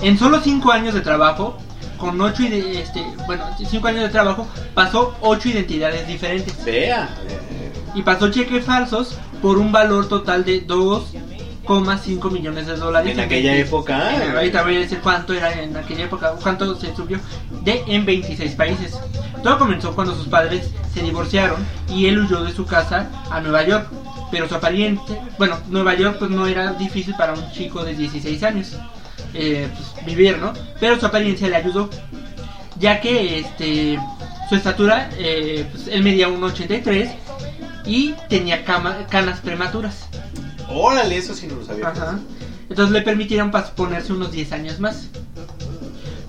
[0.00, 1.56] En solo 5 años de trabajo,
[1.98, 6.64] con 8 este, bueno, 5 años de trabajo, pasó 8 identidades diferentes.
[6.64, 7.08] Vea.
[7.94, 13.12] y pasó cheques falsos por un valor total de 2,5 millones de dólares.
[13.12, 14.14] En aquella 20 época.
[14.24, 17.18] en- ahorita voy a decir cuánto era en aquella época, cuánto se subió
[17.62, 18.98] de en 26 países.
[19.42, 23.64] Todo comenzó cuando sus padres se divorciaron y él huyó de su casa a Nueva
[23.64, 23.86] York.
[24.30, 28.42] Pero su apariencia, bueno, Nueva York pues no era difícil para un chico de 16
[28.42, 28.72] años
[29.34, 30.52] eh, pues, vivir, ¿no?
[30.80, 31.90] Pero su apariencia le ayudó,
[32.78, 33.98] ya que este
[34.48, 37.10] su estatura, eh, pues, él medía 1,83
[37.86, 40.06] y tenía cama- canas prematuras.
[40.68, 41.88] Órale, eso sí no lo sabía.
[41.88, 42.18] Ajá.
[42.68, 45.08] Entonces le permitieron pas- ponerse unos 10 años más.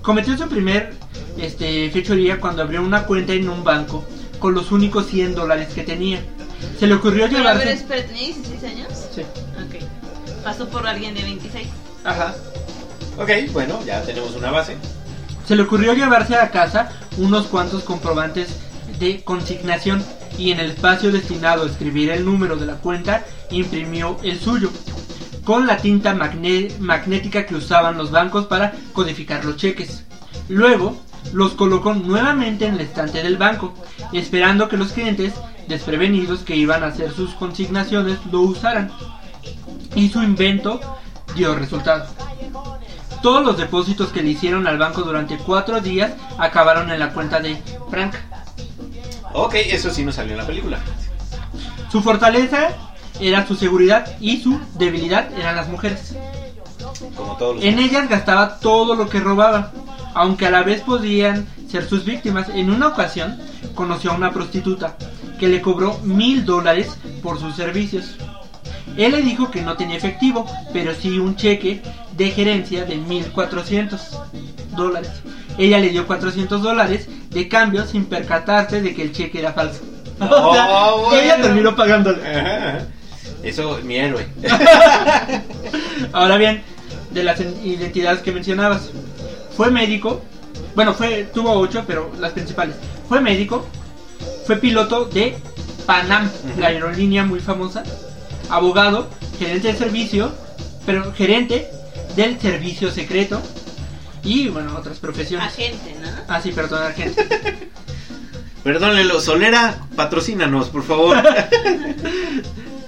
[0.02, 0.94] Cometió su primer
[1.38, 4.04] este, fechoría cuando abrió una cuenta en un banco
[4.38, 6.20] con los únicos 100 dólares que tenía.
[6.78, 7.72] Se le ocurrió Pero a ver, llevarse...
[7.72, 8.88] espera, ¿tenía 16 años?
[9.14, 9.22] Sí.
[9.22, 9.82] Ok.
[10.44, 11.66] Pasó por alguien de 26.
[12.04, 12.34] Ajá.
[13.18, 14.76] Ok, bueno, ya tenemos una base.
[15.46, 18.48] Se le ocurrió llevarse a casa unos cuantos comprobantes
[18.98, 20.04] de consignación
[20.38, 24.70] y en el espacio destinado a escribir el número de la cuenta imprimió el suyo
[25.44, 30.04] con la tinta magnética que usaban los bancos para codificar los cheques.
[30.48, 31.00] Luego
[31.32, 33.72] los colocó nuevamente en el estante del banco,
[34.12, 35.32] esperando que los clientes,
[35.68, 38.90] desprevenidos que iban a hacer sus consignaciones, lo usaran.
[39.94, 40.80] Y su invento
[41.36, 42.06] dio resultado.
[43.26, 47.40] Todos los depósitos que le hicieron al banco durante cuatro días acabaron en la cuenta
[47.40, 47.60] de
[47.90, 48.14] Frank.
[49.32, 50.78] Ok, eso sí no salió en la película.
[51.90, 52.68] Su fortaleza
[53.18, 56.14] era su seguridad y su debilidad eran las mujeres.
[57.16, 57.64] Como todos los.
[57.64, 59.72] En ellas gastaba todo lo que robaba,
[60.14, 62.48] aunque a la vez podían ser sus víctimas.
[62.50, 63.40] En una ocasión
[63.74, 64.96] conoció a una prostituta
[65.40, 68.18] que le cobró mil dólares por sus servicios.
[68.96, 71.82] Él le dijo que no tenía efectivo, pero sí un cheque
[72.16, 74.00] de gerencia de 1400
[74.76, 75.10] dólares.
[75.58, 79.80] Ella le dio 400 dólares de cambio sin percatarse de que el cheque era falso.
[80.18, 81.20] No, O sea, bueno.
[81.20, 82.22] ella terminó pagándole.
[82.26, 82.86] Ajá.
[83.42, 84.26] Eso, mi héroe.
[86.12, 86.62] Ahora bien,
[87.10, 88.90] de las en- identidades que mencionabas,
[89.56, 90.22] fue médico,
[90.74, 92.76] bueno, fue tuvo ocho, pero las principales.
[93.08, 93.64] Fue médico,
[94.46, 95.36] fue piloto de
[95.86, 97.82] Panam, la aerolínea muy famosa,
[98.50, 100.32] abogado, gerente de servicio,
[100.84, 101.68] pero gerente
[102.16, 103.40] del servicio secreto
[104.22, 105.46] y bueno, otras profesiones.
[105.46, 106.08] Agente, ¿no?
[106.26, 107.26] Ah, sí, perdón, agente.
[108.64, 111.16] Perdónenlo, Solera, patrocínanos, por favor.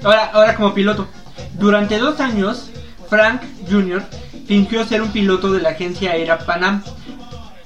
[0.03, 1.09] Ahora, ahora como piloto.
[1.55, 2.71] Durante dos años,
[3.09, 4.05] Frank Jr.
[4.47, 6.83] fingió ser un piloto de la agencia aérea Panam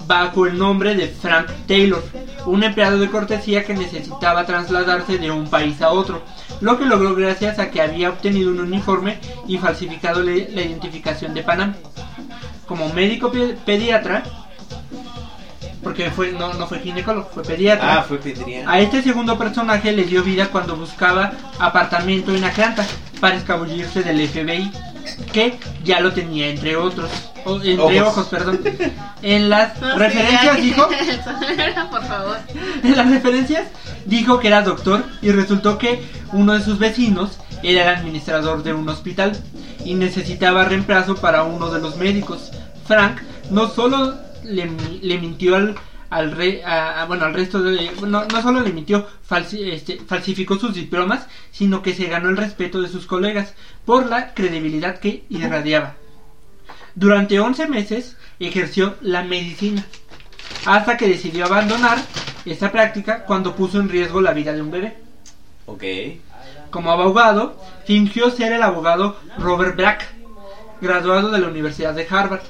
[0.07, 2.03] bajo el nombre de Frank Taylor,
[2.47, 6.23] un empleado de cortesía que necesitaba trasladarse de un país a otro,
[6.63, 11.43] lo que logró gracias a que había obtenido un uniforme y falsificado la identificación de
[11.43, 11.75] Panam.
[12.67, 14.23] Como médico pe- pediatra,
[15.83, 17.99] porque fue no, no fue ginecólogo, fue pediatra.
[17.99, 18.69] ah, fue Pedrián.
[18.69, 22.87] A este segundo personaje le dio vida cuando buscaba apartamento en Atlanta
[23.21, 24.71] para escabullirse del FBI,
[25.33, 27.11] que ya lo tenía entre otros,
[27.45, 28.13] o- entre Ojos.
[28.19, 28.61] ojos, perdón.
[29.23, 30.89] En las No, sí, referencias dijo,
[31.91, 32.39] Por favor.
[32.85, 33.65] en las referencias
[34.07, 38.73] dijo que era doctor y resultó que uno de sus vecinos era el administrador de
[38.73, 39.33] un hospital
[39.85, 42.51] y necesitaba reemplazo para uno de los médicos.
[42.87, 45.75] Frank no solo le, mi- le mintió al,
[46.11, 46.37] al
[46.67, 49.07] a- bueno al resto no, solo le mintió
[49.53, 54.35] este, falsificó sus diplomas sino que se ganó el respeto de sus colegas por la
[54.35, 55.95] credibilidad que irradiaba
[56.95, 59.87] durante 11 meses ejerció la medicina
[60.65, 61.99] hasta que decidió abandonar
[62.45, 64.97] esta práctica cuando puso en riesgo la vida de un bebé.
[65.67, 65.85] Ok.
[66.71, 70.09] Como abogado, fingió ser el abogado Robert Black,
[70.81, 72.43] graduado de la Universidad de Harvard.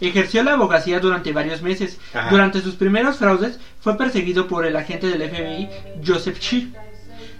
[0.00, 1.98] Ejerció la abogacía durante varios meses.
[2.12, 2.30] Ajá.
[2.30, 5.68] Durante sus primeros fraudes fue perseguido por el agente del FBI
[6.04, 6.72] Joseph Chi,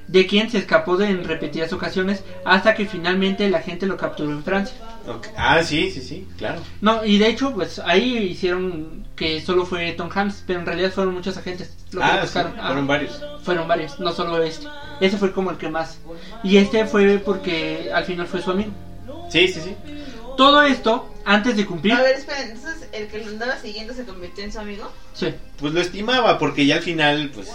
[0.06, 4.30] de quien se escapó de en repetidas ocasiones hasta que finalmente el agente lo capturó
[4.30, 4.76] en Francia.
[5.08, 5.26] Ok.
[5.36, 6.60] Ah, sí, sí, sí, claro.
[6.80, 10.90] No, y de hecho, pues ahí hicieron que solo fue Tom Hanks, pero en realidad
[10.92, 11.74] fueron muchos agentes.
[11.92, 12.38] lo que Ah, sí.
[12.38, 13.22] Ah, fueron varios.
[13.42, 14.66] fueron varios, no solo este.
[15.00, 15.98] Ese fue como el que más.
[16.42, 18.70] Y este fue porque al final fue su amigo.
[19.30, 19.74] Sí, sí, sí.
[20.36, 21.94] Todo esto antes de cumplir.
[21.94, 24.90] A ver, espera, entonces el que lo andaba siguiendo se convirtió en su amigo.
[25.14, 27.48] Sí, Pues lo estimaba porque ya al final, pues...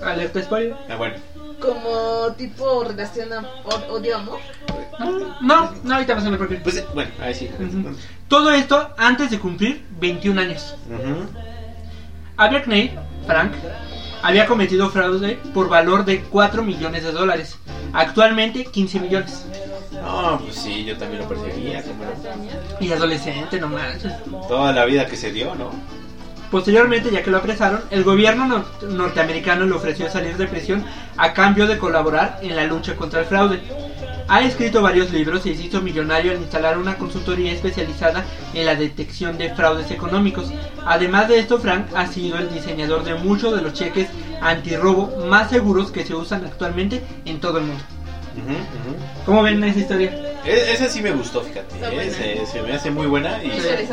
[0.00, 0.76] alerta spoiler.
[0.88, 1.16] Ah, bueno.
[1.60, 3.28] Como tipo relación
[3.90, 4.38] odio-amor.
[5.40, 6.56] No, no, ahorita vas a ver por qué.
[6.56, 7.50] Pues, eh, bueno, ahí sí.
[7.58, 7.96] Ujú.
[8.28, 10.76] Todo esto antes de cumplir 21 años.
[12.36, 12.92] Albert Knight,
[13.26, 13.52] Frank,
[14.22, 17.58] había cometido fraude por valor de 4 millones de dólares.
[17.92, 19.46] Actualmente 15 millones.
[19.92, 21.82] No, pues sí, yo también lo perseguía.
[21.82, 22.84] cómo no.
[22.84, 24.12] Y adolescente, no manches.
[24.48, 25.70] Toda la vida que se dio, ¿no?
[26.50, 30.82] Posteriormente, ya que lo apresaron, el gobierno nor- norteamericano le ofreció salir de prisión
[31.16, 33.60] a cambio de colaborar en la lucha contra el fraude.
[34.28, 38.74] Ha escrito varios libros y se hizo millonario al instalar una consultoría especializada en la
[38.76, 40.50] detección de fraudes económicos.
[40.86, 44.08] Además de esto, Frank ha sido el diseñador de muchos de los cheques
[44.40, 47.82] antirrobo más seguros que se usan actualmente en todo el mundo.
[49.26, 50.12] ¿Cómo ven esa historia?
[50.48, 51.74] E- Esa sí me gustó, fíjate.
[51.74, 52.44] Está eh.
[52.46, 53.48] Se, se me hace muy buena y...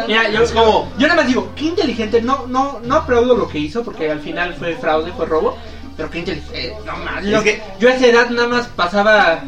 [0.08, 3.48] Mira, yo, Es como- yo nada más digo, qué inteligente, no, no, no aplaudo lo
[3.48, 5.58] que hizo porque al final fue fraude, fue robo,
[5.98, 8.68] pero qué inteligente, eh, no más, yo, Es que- yo a esa edad nada más
[8.68, 9.44] pasaba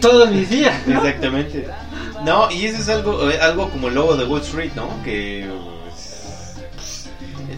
[0.00, 0.74] todos mis días.
[0.86, 0.98] ¿no?
[1.04, 1.66] Exactamente.
[2.24, 4.88] No, y eso es algo, eh, algo como el logo de Wall Street, ¿no?
[5.04, 5.48] Que...
[5.86, 6.56] pues,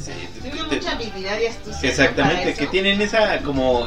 [0.09, 1.89] es- Tiene mucha habilidad y astucia.
[1.89, 3.87] Exactamente, que tienen esa como...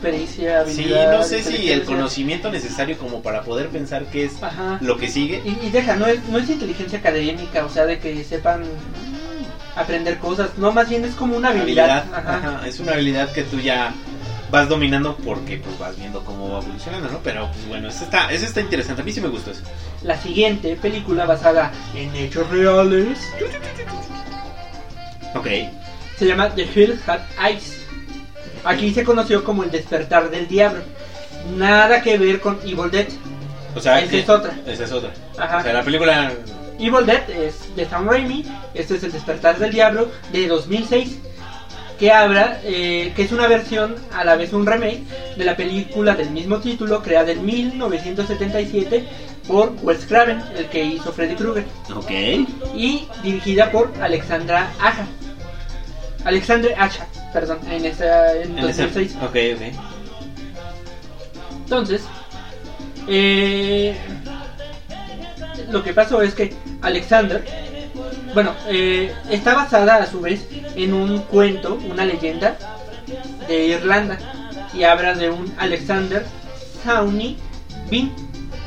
[0.00, 4.24] eh, Pericia, Sí, habilidad, no sé si el conocimiento necesario como para poder pensar qué
[4.24, 4.78] es Ajá.
[4.80, 5.42] lo que sigue.
[5.44, 8.62] Y, y deja, no es, no es inteligencia académica, o sea, de que sepan
[9.76, 12.04] aprender cosas, no, más bien es como una habilidad.
[12.12, 12.36] Ajá.
[12.36, 13.92] Ajá, es una habilidad que tú ya
[14.50, 17.18] vas dominando porque pues vas viendo cómo va evolucionando, ¿no?
[17.22, 19.62] Pero pues bueno, eso está, eso está interesante, a mí sí me gustó eso.
[20.02, 23.18] La siguiente película basada en hechos reales
[25.36, 25.46] Ok.
[26.18, 27.76] se llama The Hill Had Eyes.
[28.64, 30.82] Aquí se conoció como el despertar del diablo.
[31.56, 33.06] Nada que ver con Evil Dead.
[33.74, 34.52] O sea, Esa es otra.
[34.66, 35.10] Esa es otra.
[35.38, 35.58] Ajá.
[35.58, 36.32] O sea, la película.
[36.78, 38.44] Evil Dead es de Sam Raimi,
[38.74, 41.18] este es el despertar del diablo de 2006,
[41.98, 45.02] que habla, eh, que es una versión, a la vez un remake,
[45.36, 49.04] de la película del mismo título, creada en 1977
[49.46, 52.10] por Wes Craven, el que hizo Freddy Krueger, Ok.
[52.74, 55.04] y dirigida por Alexandra Aja.
[56.24, 59.16] Alexandre Acha, perdón, en, esa, en En ese- 2006.
[59.22, 59.84] Ok, ok.
[61.64, 62.02] Entonces,
[63.06, 63.96] eh,
[65.70, 67.44] lo que pasó es que Alexander,
[68.34, 72.56] bueno, eh, está basada a su vez en un cuento, una leyenda
[73.48, 74.18] de Irlanda,
[74.74, 76.24] y habla de un Alexander
[76.84, 77.36] Sawney
[77.90, 78.12] Bean,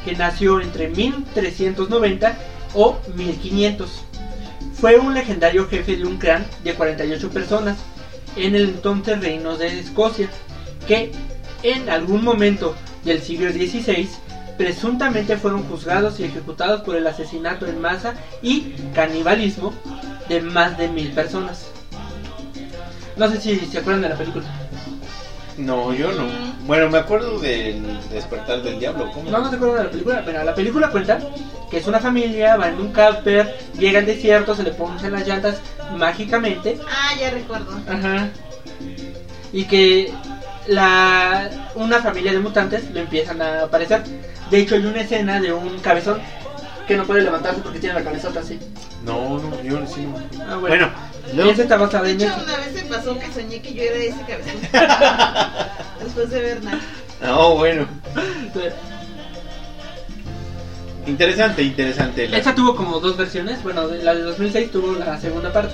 [0.05, 2.35] que nació entre 1390
[2.73, 3.89] o 1500.
[4.79, 7.77] Fue un legendario jefe de un clan de 48 personas
[8.35, 10.29] en el entonces reino de Escocia,
[10.87, 11.11] que
[11.63, 14.09] en algún momento del siglo XVI
[14.57, 19.73] presuntamente fueron juzgados y ejecutados por el asesinato en masa y canibalismo
[20.29, 21.67] de más de mil personas.
[23.15, 24.45] No sé si se acuerdan de la película.
[25.57, 26.25] No, yo no.
[26.65, 29.11] Bueno, me acuerdo del despertar del diablo.
[29.13, 29.29] ¿Cómo?
[29.29, 30.21] No, no se acuerdan de la película.
[30.21, 31.19] Bueno, la película cuenta
[31.73, 35.27] que es una familia, va en un camper, llega al desierto, se le ponchan las
[35.27, 35.55] llantas
[35.97, 37.73] mágicamente Ah, ya recuerdo.
[37.89, 38.29] Ajá.
[39.51, 40.13] Y que
[40.67, 44.03] la una familia de mutantes le empiezan a aparecer.
[44.51, 46.19] De hecho, hay una escena de un cabezón
[46.87, 48.59] que no puede levantarse porque tiene la cabezota así.
[49.03, 50.15] No, no, yo sí no.
[50.47, 50.91] Ah, bueno.
[51.33, 51.49] Bueno.
[51.49, 52.43] Esa está basada De en hecho, eso.
[52.43, 54.61] una vez se pasó que soñé que yo era ese cabezón.
[56.03, 56.79] Después de ver nada.
[57.19, 57.87] No, bueno.
[61.05, 62.25] Interesante, interesante.
[62.35, 63.61] Esta tuvo como dos versiones.
[63.63, 65.73] Bueno, la de 2006 tuvo la segunda parte.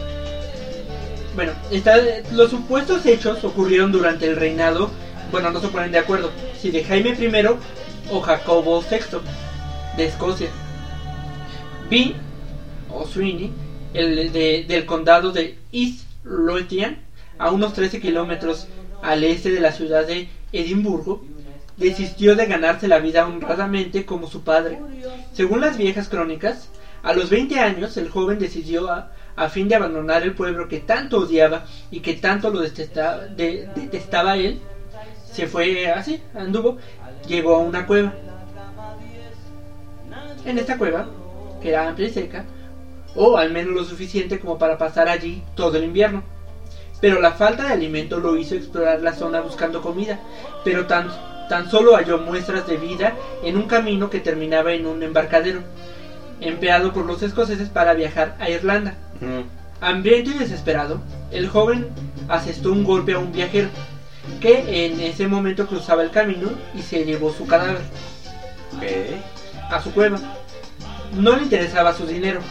[1.35, 1.97] Bueno, esta-
[2.33, 4.89] los supuestos hechos ocurrieron durante el reinado.
[5.31, 7.45] Bueno, no se ponen de acuerdo si de Jaime I
[8.11, 9.19] o Jacobo VI
[9.97, 10.49] de Escocia.
[11.89, 12.15] B
[12.91, 13.51] o Sweeney,
[13.93, 16.97] el de- del condado de East Lothian,
[17.37, 18.67] a unos 13 kilómetros
[19.03, 21.23] al este de la ciudad de Edimburgo,
[21.79, 24.79] desistió de ganarse la vida honradamente como su padre.
[25.33, 26.69] Según las viejas crónicas,
[27.01, 29.09] a los 20 años el joven decidió a,
[29.49, 34.35] fin de abandonar el pueblo que tanto odiaba y que tanto lo detestaba, de- detestaba
[34.35, 34.59] él,
[35.31, 36.77] se fue así, anduvo,
[37.25, 38.11] llegó a una cueva.
[40.45, 41.05] En esta cueva,
[41.61, 42.43] que era amplia y seca,
[43.15, 46.21] o al menos lo suficiente como para pasar allí todo el invierno.
[46.99, 50.19] Pero la falta de alimento lo hizo explorar la zona buscando comida,
[50.65, 51.07] pero tan,
[51.49, 55.61] tan solo halló muestras de vida en un camino que terminaba en un embarcadero,
[56.39, 58.95] empleado por los escoceses para viajar a Irlanda.
[59.19, 61.87] Mm, Hambriento y desesperado, el joven
[62.27, 63.69] asestó un golpe a un viajero,
[64.39, 67.81] que en ese momento cruzaba el camino y se llevó su cadáver
[69.69, 70.19] a su cueva.
[71.17, 72.41] No le interesaba su dinero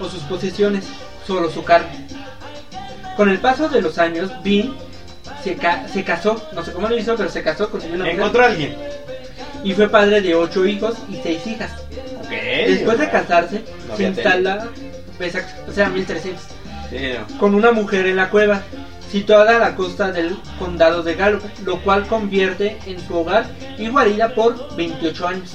[0.00, 0.84] o sus posesiones,
[1.26, 2.06] solo su carne.
[3.16, 4.74] Con el paso de los años, Bean
[5.44, 8.18] se, ca- se casó, no sé cómo lo hizo, pero se casó, consiguió una mujer,
[8.18, 8.74] Encontró a alguien.
[9.62, 11.72] y fue padre de ocho hijos y seis hijas.
[12.20, 12.30] Ok.
[12.30, 14.66] Después de casarse, No se instala,
[15.20, 16.42] exacto, o sea, 1300,
[16.90, 16.96] Sí,
[17.30, 17.38] no.
[17.38, 18.62] con una mujer en la cueva,
[19.10, 23.46] situada a la costa del condado de Gallup, lo cual convierte en su hogar
[23.78, 25.54] y guarida por 28 años.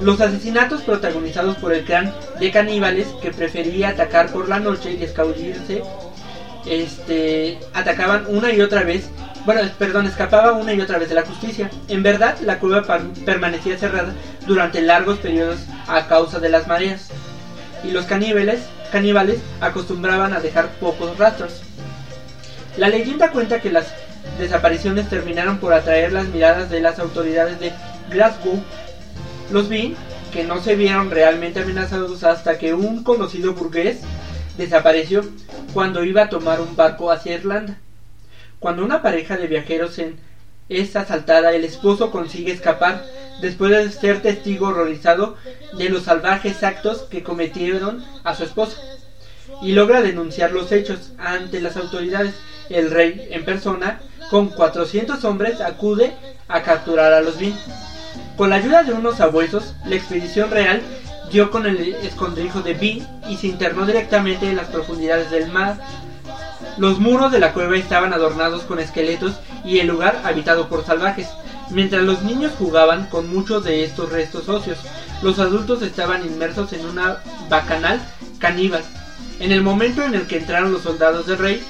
[0.00, 5.02] Los asesinatos protagonizados por el clan de caníbales que prefería atacar por la noche y
[5.04, 5.82] escabullirse,
[6.66, 9.08] este, atacaban una y otra vez,
[9.44, 11.70] bueno, perdón, escapaba una y otra vez de la justicia.
[11.88, 12.82] En verdad, la cueva
[13.24, 14.12] permanecía cerrada
[14.46, 17.08] durante largos periodos a causa de las mareas,
[17.82, 18.60] y los caníbales,
[18.92, 21.62] caníbales acostumbraban a dejar pocos rastros.
[22.76, 23.86] La leyenda cuenta que las
[24.38, 27.72] desapariciones terminaron por atraer las miradas de las autoridades de
[28.10, 28.62] Glasgow.
[29.50, 29.94] Los Bean,
[30.32, 33.98] que no se vieron realmente amenazados hasta que un conocido burgués
[34.60, 35.24] desapareció
[35.72, 37.78] cuando iba a tomar un barco hacia Irlanda.
[38.58, 40.18] Cuando una pareja de viajeros en
[40.68, 43.04] es asaltada, el esposo consigue escapar
[43.40, 45.36] después de ser testigo horrorizado
[45.76, 48.80] de los salvajes actos que cometieron a su esposa
[49.62, 52.34] y logra denunciar los hechos ante las autoridades.
[52.68, 53.98] El rey en persona,
[54.30, 56.12] con 400 hombres, acude
[56.46, 57.58] a capturar a los Bean.
[58.36, 60.80] Con la ayuda de unos abuesos, la expedición real
[61.30, 65.78] dio con el escondrijo de Bean y se internó directamente en las profundidades del mar.
[66.76, 71.28] Los muros de la cueva estaban adornados con esqueletos y el lugar habitado por salvajes.
[71.70, 74.78] Mientras los niños jugaban con muchos de estos restos óseos,
[75.22, 78.00] los adultos estaban inmersos en una bacanal
[78.38, 78.82] caníbal
[79.38, 81.62] En el momento en el que entraron los soldados del rey,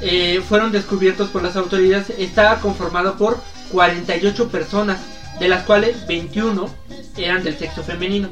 [0.00, 3.38] eh, fueron descubiertos por las autoridades, estaba conformado por
[3.70, 4.98] 48 personas,
[5.40, 6.68] de las cuales 21
[7.16, 8.28] eran del sexo femenino.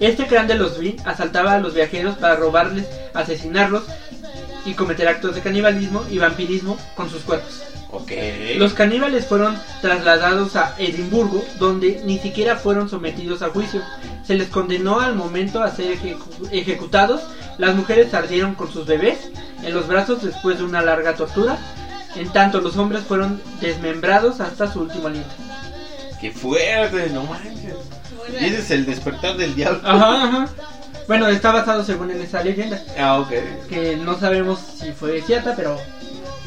[0.00, 3.84] Este clan de los Vin asaltaba a los viajeros para robarles, asesinarlos
[4.66, 7.62] y cometer actos de canibalismo y vampirismo con sus cuerpos.
[8.58, 13.82] Los caníbales fueron trasladados a Edimburgo, donde ni siquiera fueron sometidos a juicio.
[14.26, 17.20] Se les condenó al momento a ser ejecu- ejecutados.
[17.56, 19.18] Las mujeres ardieron con sus bebés
[19.62, 21.56] en los brazos después de una larga tortura.
[22.16, 25.30] En tanto, los hombres fueron desmembrados hasta su último aliento.
[26.24, 27.74] Qué fuerte, no manches.
[28.40, 29.78] Y ese es el despertar del diablo.
[29.84, 30.48] Ajá, ajá.
[31.06, 33.28] Bueno, está basado según en esa leyenda, Ah, ok.
[33.68, 35.76] que no sabemos si fue cierta, pero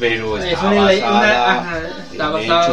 [0.00, 1.78] Pero Es está una ley- basada una- ajá,
[2.10, 2.68] está en basada.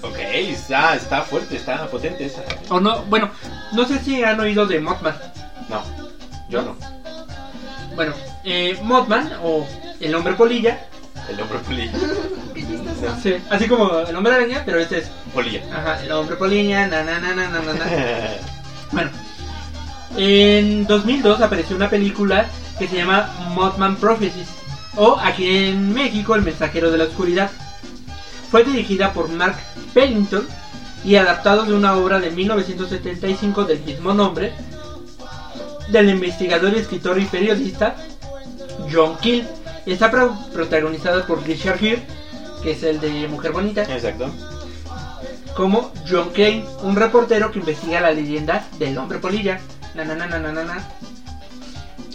[0.00, 2.40] Ok, está, está fuerte, está potente esa.
[2.70, 3.28] o no, bueno,
[3.72, 5.16] no sé si han oído de Mothman.
[5.68, 5.82] No,
[6.48, 6.76] yo no.
[7.94, 9.66] Bueno, eh, Mothman o
[10.00, 10.80] el hombre polilla,
[11.30, 11.92] El hombre polilla.
[12.54, 13.16] qué chistoso.
[13.22, 15.62] sí, así como el hombre araña, pero este es, Polilla.
[15.72, 17.72] ajá, el hombre polilla, na na na na na na.
[17.72, 17.84] na.
[18.92, 19.10] Bueno,
[20.16, 22.46] en 2002 apareció una película
[22.78, 24.48] que se llama Mothman Prophecies,
[24.96, 27.50] o aquí en México, El Mensajero de la Oscuridad.
[28.50, 29.56] Fue dirigida por Mark
[29.94, 30.44] Pennington
[31.04, 34.52] y adaptado de una obra de 1975 del mismo nombre,
[35.88, 37.94] del investigador, escritor y periodista
[38.92, 39.46] John Keel.
[39.86, 42.02] Está pro- protagonizada por Richard Gere,
[42.62, 44.30] que es el de Mujer Bonita, Exacto.
[45.56, 49.58] como John Crane, un reportero que investiga la leyenda del hombre polilla.
[49.94, 50.88] Na, na, na, na, na, na, na.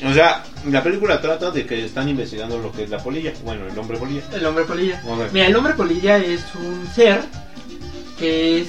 [0.08, 3.34] O sea, la película trata de que están investigando lo que es la polilla.
[3.44, 4.22] Bueno, el hombre polilla.
[4.34, 5.02] El hombre polilla.
[5.34, 7.22] Mira, el hombre polilla es un ser
[8.20, 8.68] que es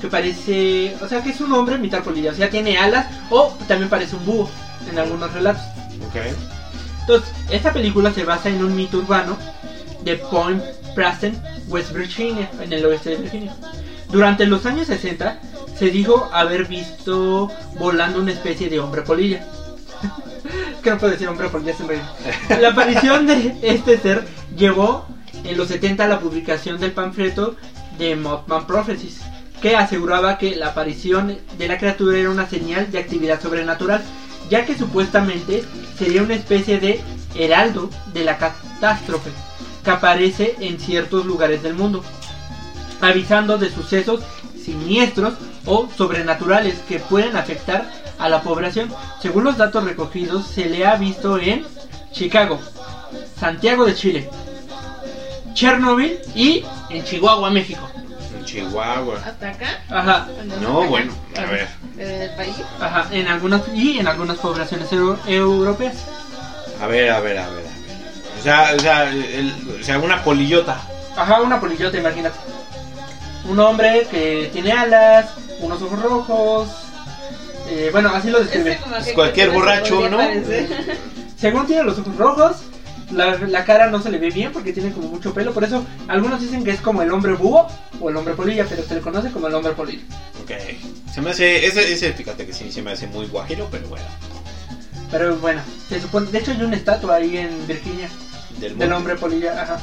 [0.00, 3.56] que parece, o sea, que es un hombre mitad polilla, o sea, tiene alas o
[3.68, 4.50] también parece un búho
[4.90, 5.62] en algunos relatos.
[6.08, 6.16] Ok.
[7.02, 9.36] Entonces, esta película se basa en un mito urbano
[10.04, 10.62] de Point
[10.94, 11.36] Pleasant,
[11.68, 13.54] West Virginia, en el oeste de Virginia.
[14.10, 15.40] Durante los años 60
[15.78, 19.46] se dijo haber visto volando una especie de hombre polilla.
[20.82, 21.74] que no puedo decir hombre polilla.
[22.60, 25.06] La aparición de este ser llevó
[25.44, 27.56] en los 70 a la publicación del panfleto
[27.98, 29.20] de Mothman Prophecies,
[29.60, 34.02] que aseguraba que la aparición de la criatura era una señal de actividad sobrenatural,
[34.52, 35.64] ya que supuestamente
[35.98, 37.00] sería una especie de
[37.34, 39.30] heraldo de la catástrofe
[39.82, 42.04] que aparece en ciertos lugares del mundo,
[43.00, 44.20] avisando de sucesos
[44.62, 45.32] siniestros
[45.64, 48.90] o sobrenaturales que pueden afectar a la población.
[49.22, 51.64] Según los datos recogidos, se le ha visto en
[52.12, 52.60] Chicago,
[53.40, 54.28] Santiago de Chile,
[55.54, 57.88] Chernobyl y en Chihuahua, México.
[58.52, 59.16] Chihuahua.
[59.24, 59.78] ¿Hasta acá?
[59.88, 60.26] Ajá,
[60.60, 61.68] No, bueno, a ver.
[61.98, 62.54] ¿En el país?
[62.80, 65.94] ajá, en algunas y en algunas poblaciones euro- europeas.
[66.80, 67.72] A ver, a ver, a ver, a ver.
[68.38, 70.76] O sea, o sea, el- o sea una polillota.
[71.16, 72.36] Ajá, una polillota, imagínate.
[73.48, 75.26] Un hombre que tiene alas,
[75.60, 76.68] unos ojos rojos.
[77.68, 78.78] eh, bueno, así lo describe.
[79.06, 80.18] Es cualquier borracho, ¿no?
[81.38, 82.56] Según tiene los ojos rojos,
[83.12, 85.52] la, la cara no se le ve bien porque tiene como mucho pelo.
[85.52, 87.66] Por eso algunos dicen que es como el hombre búho
[88.00, 90.02] o el hombre polilla, pero se le conoce como el hombre polilla.
[90.42, 90.52] Ok.
[91.12, 94.04] Se me hace, ese, ese, fíjate que sí, se me hace muy guajiro, pero bueno.
[95.10, 96.30] Pero bueno, se supone.
[96.30, 98.08] De hecho, hay una estatua ahí en Virginia
[98.58, 99.62] Del, hombre polilla.
[99.62, 99.78] Ajá.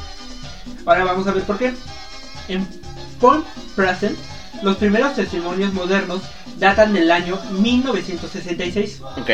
[0.85, 1.71] Ahora vamos a ver por qué.
[2.47, 2.67] En
[3.19, 4.17] Point Pleasant,
[4.63, 6.23] los primeros testimonios modernos
[6.57, 9.01] datan del año 1966.
[9.17, 9.29] Ok.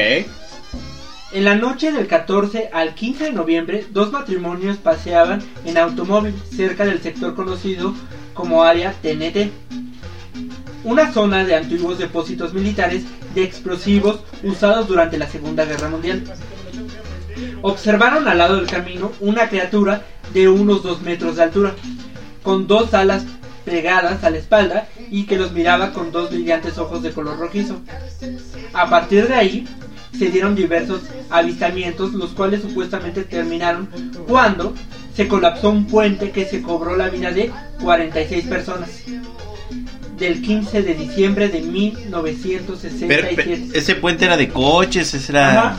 [1.35, 6.85] En la noche del 14 al 15 de noviembre, dos matrimonios paseaban en automóvil cerca
[6.85, 7.93] del sector conocido
[8.33, 9.51] como área TNT,
[10.85, 16.23] una zona de antiguos depósitos militares de explosivos usados durante la Segunda Guerra Mundial.
[17.63, 21.75] Observaron al lado del camino una criatura de unos 2 metros de altura,
[22.43, 23.25] con dos alas
[23.65, 27.81] pegadas a la espalda y que los miraba con dos brillantes ojos de color rojizo.
[28.71, 29.67] A partir de ahí,
[30.17, 33.89] se dieron diversos avistamientos, los cuales supuestamente terminaron
[34.27, 34.73] cuando
[35.15, 37.51] se colapsó un puente que se cobró la vida de
[37.81, 38.89] 46 personas.
[40.17, 43.33] Del 15 de diciembre de Pero, 1967.
[43.35, 45.69] pero, ese puente era de coches, ese era...
[45.71, 45.75] Ajá.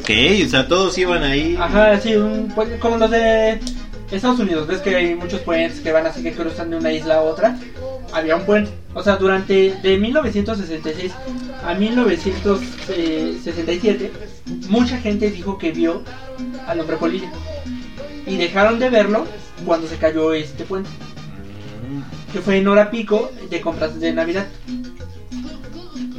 [0.00, 0.10] Ok,
[0.46, 1.56] o sea, todos iban ahí.
[1.58, 3.60] Ajá, sí, un puente como los de
[4.10, 4.66] Estados Unidos.
[4.66, 7.58] Ves que hay muchos puentes que van así que cruzan de una isla a otra.
[8.14, 8.70] Había un puente.
[8.94, 11.12] O sea, durante de 1966
[11.64, 14.12] a 1967,
[14.68, 16.04] mucha gente dijo que vio
[16.68, 17.28] al hombre polilla.
[18.26, 19.26] Y dejaron de verlo
[19.66, 20.88] cuando se cayó este puente.
[20.90, 22.02] Mm,
[22.32, 24.46] Que fue en hora pico de compras de Navidad.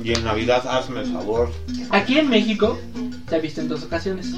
[0.03, 1.49] Y en Navidad hazme el favor.
[1.91, 2.77] Aquí en México
[3.29, 4.33] se ha visto en dos ocasiones.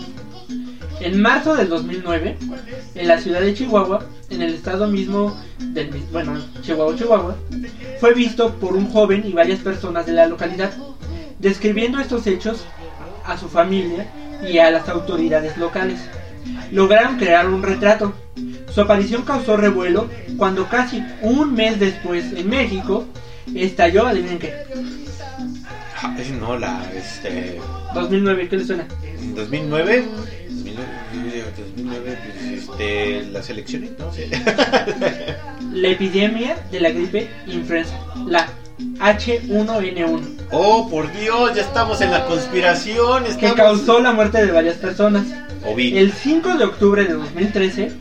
[0.99, 2.37] En marzo del 2009,
[2.95, 7.35] en la ciudad de Chihuahua, en el estado mismo del bueno, Chihuahua, Chihuahua,
[7.99, 10.71] fue visto por un joven y varias personas de la localidad,
[11.39, 12.65] describiendo estos hechos
[13.25, 14.07] a su familia
[14.47, 15.99] y a las autoridades locales.
[16.71, 18.13] Lograron crear un retrato.
[18.73, 23.05] Su aparición causó revuelo cuando casi un mes después en México
[23.53, 24.53] estalló, adivinen qué,
[26.01, 27.59] Ay, no, la, este,
[27.95, 28.87] 2009, ¿qué les suena?
[29.03, 30.05] en 2009,
[30.77, 34.11] 2009, 2009, pues, este, las elecciones, no.
[35.73, 38.47] La epidemia de la gripe influenza, la
[38.99, 40.21] H1N1,
[40.51, 43.23] Oh, por Dios, ya estamos en la conspiración.
[43.39, 45.25] que causó la muerte de varias personas.
[45.75, 47.91] El 5 de octubre de 2013,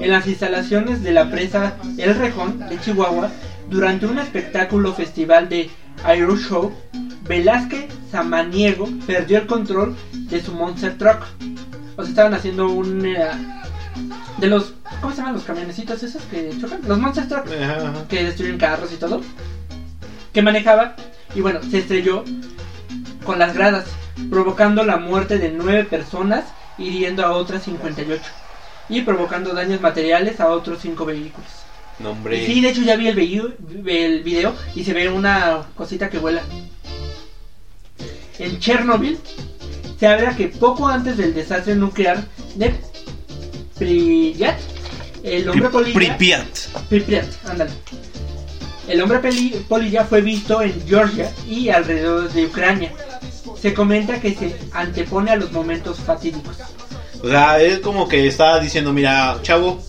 [0.00, 3.30] en las instalaciones de la presa El Rejón de Chihuahua,
[3.70, 5.70] durante un espectáculo festival de
[6.04, 6.72] Aero Show,
[7.28, 11.24] Velázquez Samaniego perdió el control de su Monster Truck.
[12.02, 13.06] O sea, estaban haciendo un...
[13.06, 13.30] eh,
[14.38, 14.74] de los...
[15.00, 16.80] ¿Cómo se llaman los camionecitos esos que chocan?
[16.86, 18.08] Los Monster Truck Ajá, ajá.
[18.08, 19.20] que destruyen carros y todo,
[20.32, 20.96] que manejaba
[21.34, 22.24] y bueno, se estrelló
[23.24, 23.86] con las gradas,
[24.30, 26.44] provocando la muerte de nueve personas,
[26.78, 28.22] hiriendo a otras 58
[28.88, 31.50] y provocando daños materiales a otros cinco vehículos.
[31.98, 32.44] No, hombre.
[32.46, 33.18] sí, de hecho ya vi el,
[33.86, 36.42] el video y se ve una cosita que vuela.
[38.38, 39.18] En Chernobyl
[40.02, 42.24] se habla que poco antes del desastre nuclear
[42.56, 42.74] de
[43.78, 44.58] Pripyat,
[45.22, 46.58] el hombre polilla Pripyat.
[46.88, 47.70] Pripyat, ándale.
[48.88, 49.20] El hombre
[49.68, 52.92] polilla fue visto en Georgia y alrededor de Ucrania.
[53.60, 56.56] Se comenta que se antepone a los momentos fatídicos.
[57.22, 59.80] O sea, es como que está diciendo, mira, chavo,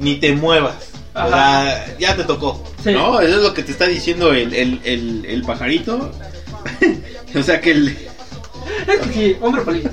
[0.00, 0.88] ni te muevas.
[1.14, 2.64] O sea, ya te tocó.
[2.82, 2.92] Sí.
[2.92, 3.20] ¿No?
[3.20, 6.12] Eso es lo que te está diciendo el, el, el, el pajarito.
[7.34, 8.13] o sea que el...
[8.86, 9.90] Es que sí, hombre polilla.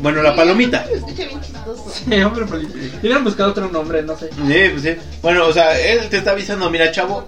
[0.00, 0.86] Bueno, la palomita.
[0.86, 1.90] Se escucha bien chistoso.
[1.90, 2.74] Sí, hombre polilla.
[3.00, 4.28] Hubieran buscado otro nombre, no sé.
[4.30, 4.94] Sí, pues sí.
[5.22, 7.26] Bueno, o sea, él te está avisando, mira, chavo,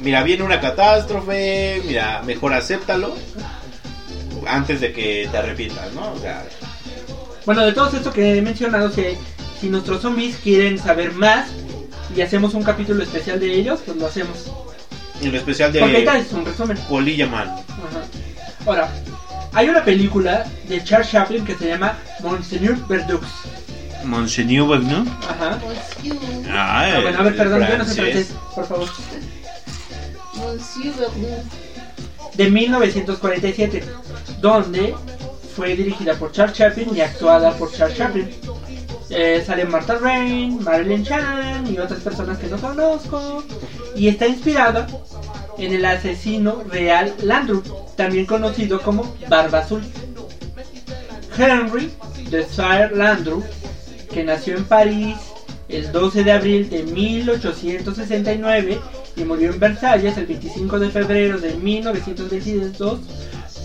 [0.00, 3.14] mira, viene una catástrofe, mira, mejor acéptalo
[4.46, 6.12] antes de que te arrepientas, ¿no?
[6.12, 6.44] O sea,
[7.46, 9.02] Bueno, de todo esto que he mencionado, si,
[9.60, 11.48] si nuestros zombies quieren saber más
[12.14, 14.50] y hacemos un capítulo especial de ellos, pues lo hacemos.
[15.22, 16.76] en lo especial Porque ahorita de es un resumen.
[16.88, 17.48] Polilla Man.
[17.48, 18.02] Ajá.
[18.66, 18.92] Ahora,
[19.54, 23.26] hay una película de Charles Chaplin que se llama Monseigneur Verdux.
[24.04, 25.04] Monseigneur, ¿no?
[25.28, 25.58] Ajá.
[25.64, 26.18] Monsieur,
[26.50, 28.28] Ah, Ah, bueno, a ver, perdón, yo no sé francés.
[28.54, 28.88] por favor.
[30.34, 31.50] Monsieur Verdun.
[32.34, 33.84] De 1947,
[34.40, 34.94] donde
[35.54, 38.30] fue dirigida por Charles Chaplin y actuada por Charles Chaplin.
[39.10, 43.44] Eh, sale Martha Rain, Marilyn Chan y otras personas que no conozco.
[43.94, 44.86] Y está inspirada
[45.64, 47.62] en el asesino real Landru,
[47.96, 49.82] también conocido como Barba Azul.
[51.36, 51.90] Henry
[52.30, 53.42] de Sire Landru,
[54.12, 55.16] que nació en París
[55.68, 58.78] el 12 de abril de 1869
[59.16, 62.98] y murió en Versalles el 25 de febrero de 1922,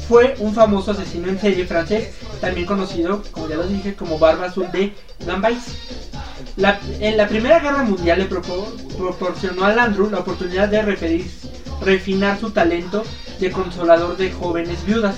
[0.08, 4.46] fue un famoso asesino en serie francés, también conocido, como ya lo dije, como Barba
[4.46, 4.94] Azul de
[5.26, 5.76] Gambais.
[6.56, 11.30] La- en la Primera Guerra Mundial le propo- proporcionó a Landru la oportunidad de referir-
[11.82, 13.04] refinar su talento
[13.40, 15.16] de consolador de jóvenes viudas.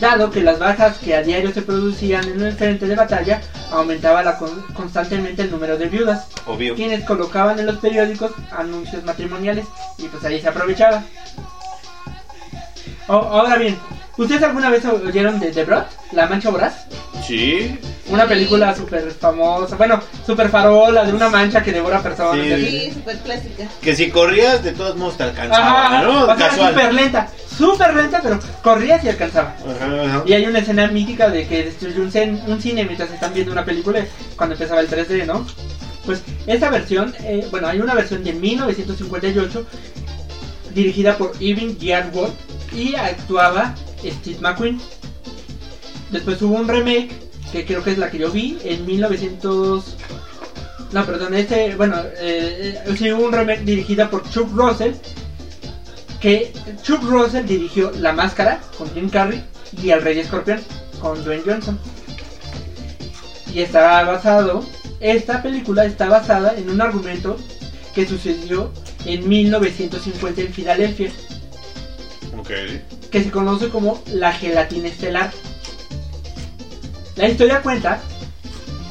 [0.00, 4.22] Dado que las bajas que a diario se producían en el frente de batalla aumentaba
[4.24, 6.74] la con- constantemente el número de viudas, Obvio.
[6.74, 9.64] quienes colocaban en los periódicos anuncios matrimoniales
[9.98, 11.04] y pues ahí se aprovechaba.
[13.08, 13.78] O- ahora bien,
[14.18, 16.86] ¿ustedes alguna vez oyeron de The Broad, La Mancha Voraz?
[17.26, 17.78] Sí.
[18.08, 22.44] Una película súper famosa, bueno, súper farola de una mancha que devora personas.
[22.44, 22.90] Sí, así.
[22.92, 23.68] Súper clásica.
[23.80, 26.24] Que si corrías, de todos modos te alcanzaba, Ajá, ¿no?
[26.26, 29.54] o sea, súper lenta, súper lenta, pero corrías y alcanzaba.
[29.60, 30.22] Ajá, ajá.
[30.26, 33.52] Y hay una escena mítica de que destruyó un, cen- un cine mientras están viendo
[33.52, 34.04] una película
[34.36, 35.46] cuando empezaba el 3D, ¿no?
[36.04, 39.64] Pues esta versión, eh, bueno, hay una versión de 1958
[40.74, 42.30] dirigida por Irving Giardwood
[42.74, 44.80] y actuaba Steve McQueen.
[46.12, 47.10] Después hubo un remake,
[47.50, 49.96] que creo que es la que yo vi, en 1900...
[50.92, 54.92] No, perdón, este, bueno, eh, eh, sí hubo un remake dirigida por Chuck Russell,
[56.20, 56.52] que
[56.82, 59.42] Chuck Russell dirigió La Máscara con Jim Carrey
[59.82, 60.60] y El Rey Escorpión
[61.00, 61.78] con Dwayne Johnson.
[63.52, 64.64] Y está basado,
[65.00, 67.38] esta película está basada en un argumento
[67.94, 68.70] que sucedió
[69.04, 71.10] en 1950 en Filadelfia,
[72.38, 72.50] Ok.
[73.10, 75.32] que se conoce como la gelatina estelar.
[77.16, 78.00] La historia cuenta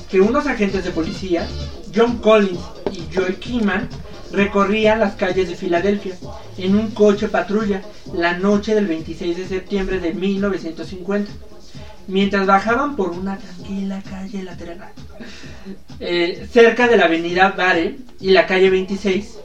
[0.09, 1.47] que unos agentes de policía,
[1.93, 2.59] John Collins
[2.91, 3.89] y Joy Keenan,
[4.31, 6.15] recorrían las calles de Filadelfia
[6.57, 7.81] en un coche patrulla
[8.13, 11.31] la noche del 26 de septiembre de 1950.
[12.07, 14.91] Mientras bajaban por una tranquila calle lateral
[15.99, 19.37] eh, cerca de la avenida Bare y la calle 26,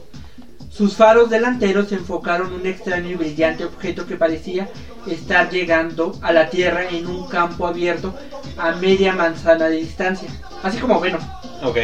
[0.69, 4.69] sus faros delanteros enfocaron un extraño y brillante objeto que parecía
[5.07, 8.13] estar llegando a la Tierra en un campo abierto
[8.57, 10.29] a media manzana de distancia,
[10.63, 11.17] así como bueno.
[11.63, 11.77] Ok.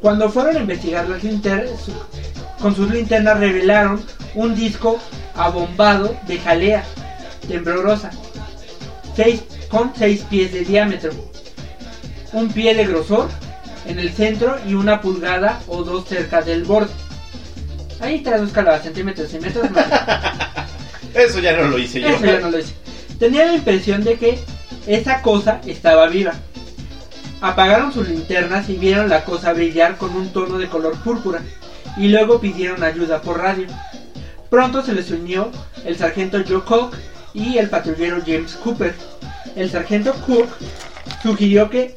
[0.00, 1.90] Cuando fueron a investigar las linternas,
[2.60, 4.98] con sus linternas revelaron un disco
[5.34, 6.84] abombado de jalea
[7.48, 8.10] temblorosa,
[9.16, 11.10] seis, con 6 pies de diámetro,
[12.32, 13.28] un pie de grosor
[13.86, 16.92] en el centro y una pulgada o dos cerca del borde.
[18.00, 19.66] Ahí traduzca los centímetros y metros.
[19.68, 19.84] sé.
[21.24, 22.08] Eso ya no lo hice yo.
[22.08, 22.74] Eso ya no lo hice.
[23.18, 24.38] Tenía la impresión de que
[24.86, 26.32] esa cosa estaba viva.
[27.40, 31.42] Apagaron sus linternas y vieron la cosa brillar con un tono de color púrpura.
[31.96, 33.66] Y luego pidieron ayuda por radio.
[34.50, 35.50] Pronto se les unió
[35.84, 36.94] el sargento Joe Cook
[37.34, 38.94] y el patrullero James Cooper.
[39.56, 40.48] El sargento Cook
[41.22, 41.96] sugirió que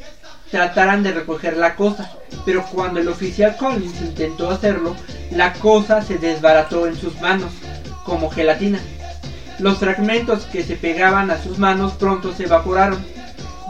[0.52, 2.12] trataran de recoger la cosa,
[2.46, 4.96] pero cuando el oficial Collins intentó hacerlo,
[5.32, 7.52] la cosa se desbarató en sus manos,
[8.04, 8.80] como gelatina.
[9.60, 13.04] Los fragmentos que se pegaban a sus manos pronto se evaporaron,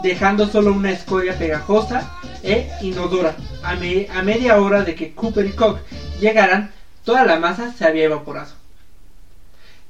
[0.02, 2.10] dejando solo una escoria pegajosa
[2.42, 3.34] e inodora.
[3.62, 5.78] A, me- a media hora de que Cooper y Cook
[6.20, 6.70] llegaran,
[7.04, 8.50] toda la masa se había evaporado.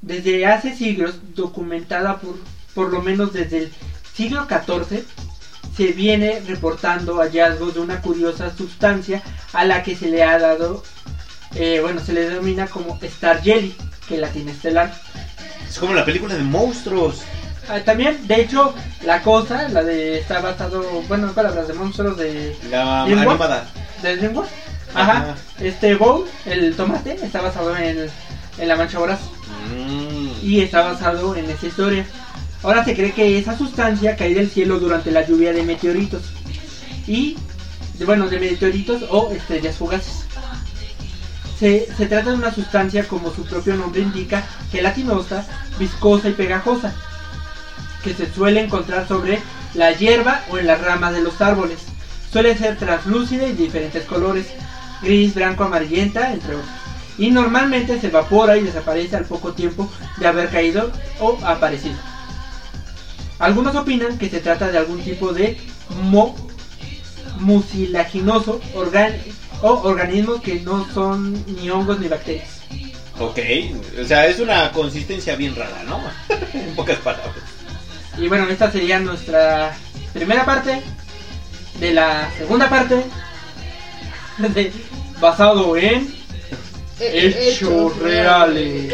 [0.00, 2.36] Desde hace siglos, documentada por,
[2.74, 3.68] por lo menos desde el
[4.14, 5.02] siglo XIV,
[5.74, 9.20] se viene reportando hallazgos de una curiosa sustancia
[9.52, 10.80] a la que se le ha dado,
[11.54, 13.74] eh, bueno, se le denomina como Star Jelly,
[14.06, 14.88] que la tiene estelar.
[15.68, 17.22] Es como la película de monstruos.
[17.68, 22.16] Ah, también, de hecho, la cosa, la de está basado, bueno, en palabras de monstruos
[22.16, 23.28] de, La ¿Dreamworks?
[23.30, 23.68] animada.
[24.02, 24.50] de DreamWorks.
[24.94, 25.12] Ajá.
[25.12, 25.34] Ajá.
[25.60, 28.08] Este bowl, el tomate, está basado en,
[28.58, 29.20] en la mancha voraz
[29.70, 30.28] Mm.
[30.42, 32.06] y está basado en esa historia.
[32.62, 36.22] Ahora se cree que esa sustancia cae del cielo durante la lluvia de meteoritos
[37.06, 37.36] y,
[38.04, 40.24] bueno, de meteoritos o estrellas fugaces.
[41.58, 45.44] Se, trata de una sustancia, como su propio nombre indica, gelatinosa,
[45.78, 46.92] viscosa y pegajosa,
[48.04, 49.40] que se suele encontrar sobre
[49.74, 51.80] la hierba o en las ramas de los árboles.
[52.32, 54.46] Suele ser translúcida y de diferentes colores,
[55.02, 56.70] gris, blanco, amarillenta, entre otros.
[57.16, 61.96] Y normalmente se evapora y desaparece al poco tiempo de haber caído o aparecido.
[63.40, 65.58] Algunos opinan que se trata de algún tipo de
[67.38, 69.16] mucilaginoso organ-
[69.62, 72.60] o organismos que no son ni hongos ni bacterias.
[73.18, 73.38] Ok.
[74.00, 76.00] O sea, es una consistencia bien rara, ¿no?
[76.54, 77.34] en pocas palabras.
[78.16, 79.76] Y bueno, esta sería nuestra
[80.12, 80.82] primera parte
[81.80, 83.04] de la segunda parte
[84.38, 84.72] de-
[85.20, 86.12] basado en
[87.00, 88.92] hechos reales.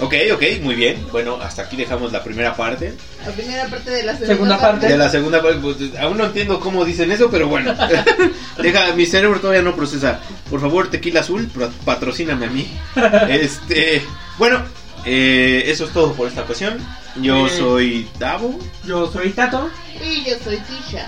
[0.00, 1.06] Ok, ok, muy bien.
[1.12, 2.94] Bueno, hasta aquí dejamos la primera parte.
[3.26, 4.86] La primera parte de la segunda, Segunda parte.
[4.88, 7.74] De la segunda parte, pues, aún no entiendo cómo dicen eso, pero bueno.
[8.58, 10.20] Deja, mi cerebro todavía no procesa.
[10.48, 11.50] Por favor, Tequila Azul,
[11.84, 12.66] patrocíname a mí.
[13.28, 14.02] Este,
[14.38, 14.62] bueno,
[15.04, 16.78] eh, eso es todo por esta ocasión.
[17.16, 17.50] Yo Eh.
[17.50, 18.58] soy Davo.
[18.86, 19.70] Yo soy Tato.
[20.02, 21.06] Y yo soy Tisha.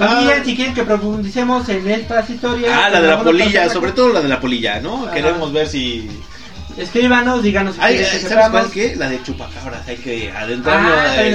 [0.00, 0.28] Ah.
[0.44, 2.72] si quieren que profundicemos en estas historias.
[2.74, 5.08] Ah, la de la polilla, sobre todo la de la polilla, ¿no?
[5.10, 6.10] Queremos ver si.
[6.76, 8.50] Escríbanos, díganos si Ay, que ¿Sabes sepamos.
[8.50, 8.96] cuál qué?
[8.96, 10.92] La de chupacabras, hay que adentrarnos.
[10.92, 11.34] Ah, eh,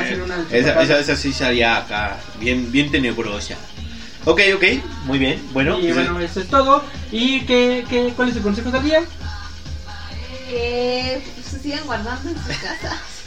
[0.00, 3.54] hacer una esa, esa, esa sí sería acá, bien, bien tenebrosa.
[4.24, 4.64] Ok, ok,
[5.04, 5.40] muy bien.
[5.52, 6.84] Bueno, y pues, bueno, eso es todo.
[7.12, 9.02] ¿Y qué, qué, cuál es el consejo del día?
[10.48, 12.94] Que se sigan guardando en sus casas.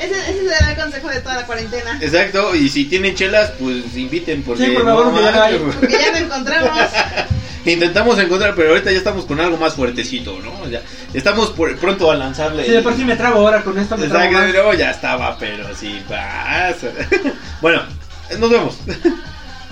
[0.00, 1.98] ese, ese será el consejo de toda la cuarentena.
[2.00, 5.58] Exacto, y si tienen chelas, pues inviten porque Sí, por favor, que ya no hay.
[5.58, 6.80] Porque ya lo encontramos.
[7.66, 10.68] intentamos encontrar, pero ahorita ya estamos con algo más fuertecito, ¿no?
[10.68, 10.82] Ya
[11.12, 12.64] estamos por- pronto a lanzarle.
[12.64, 14.64] Si de por sí me trago ahora con esto, me trago Exacto, más.
[14.66, 16.88] no, ya estaba, pero sí pasa.
[17.60, 17.82] bueno,
[18.38, 18.76] nos vemos.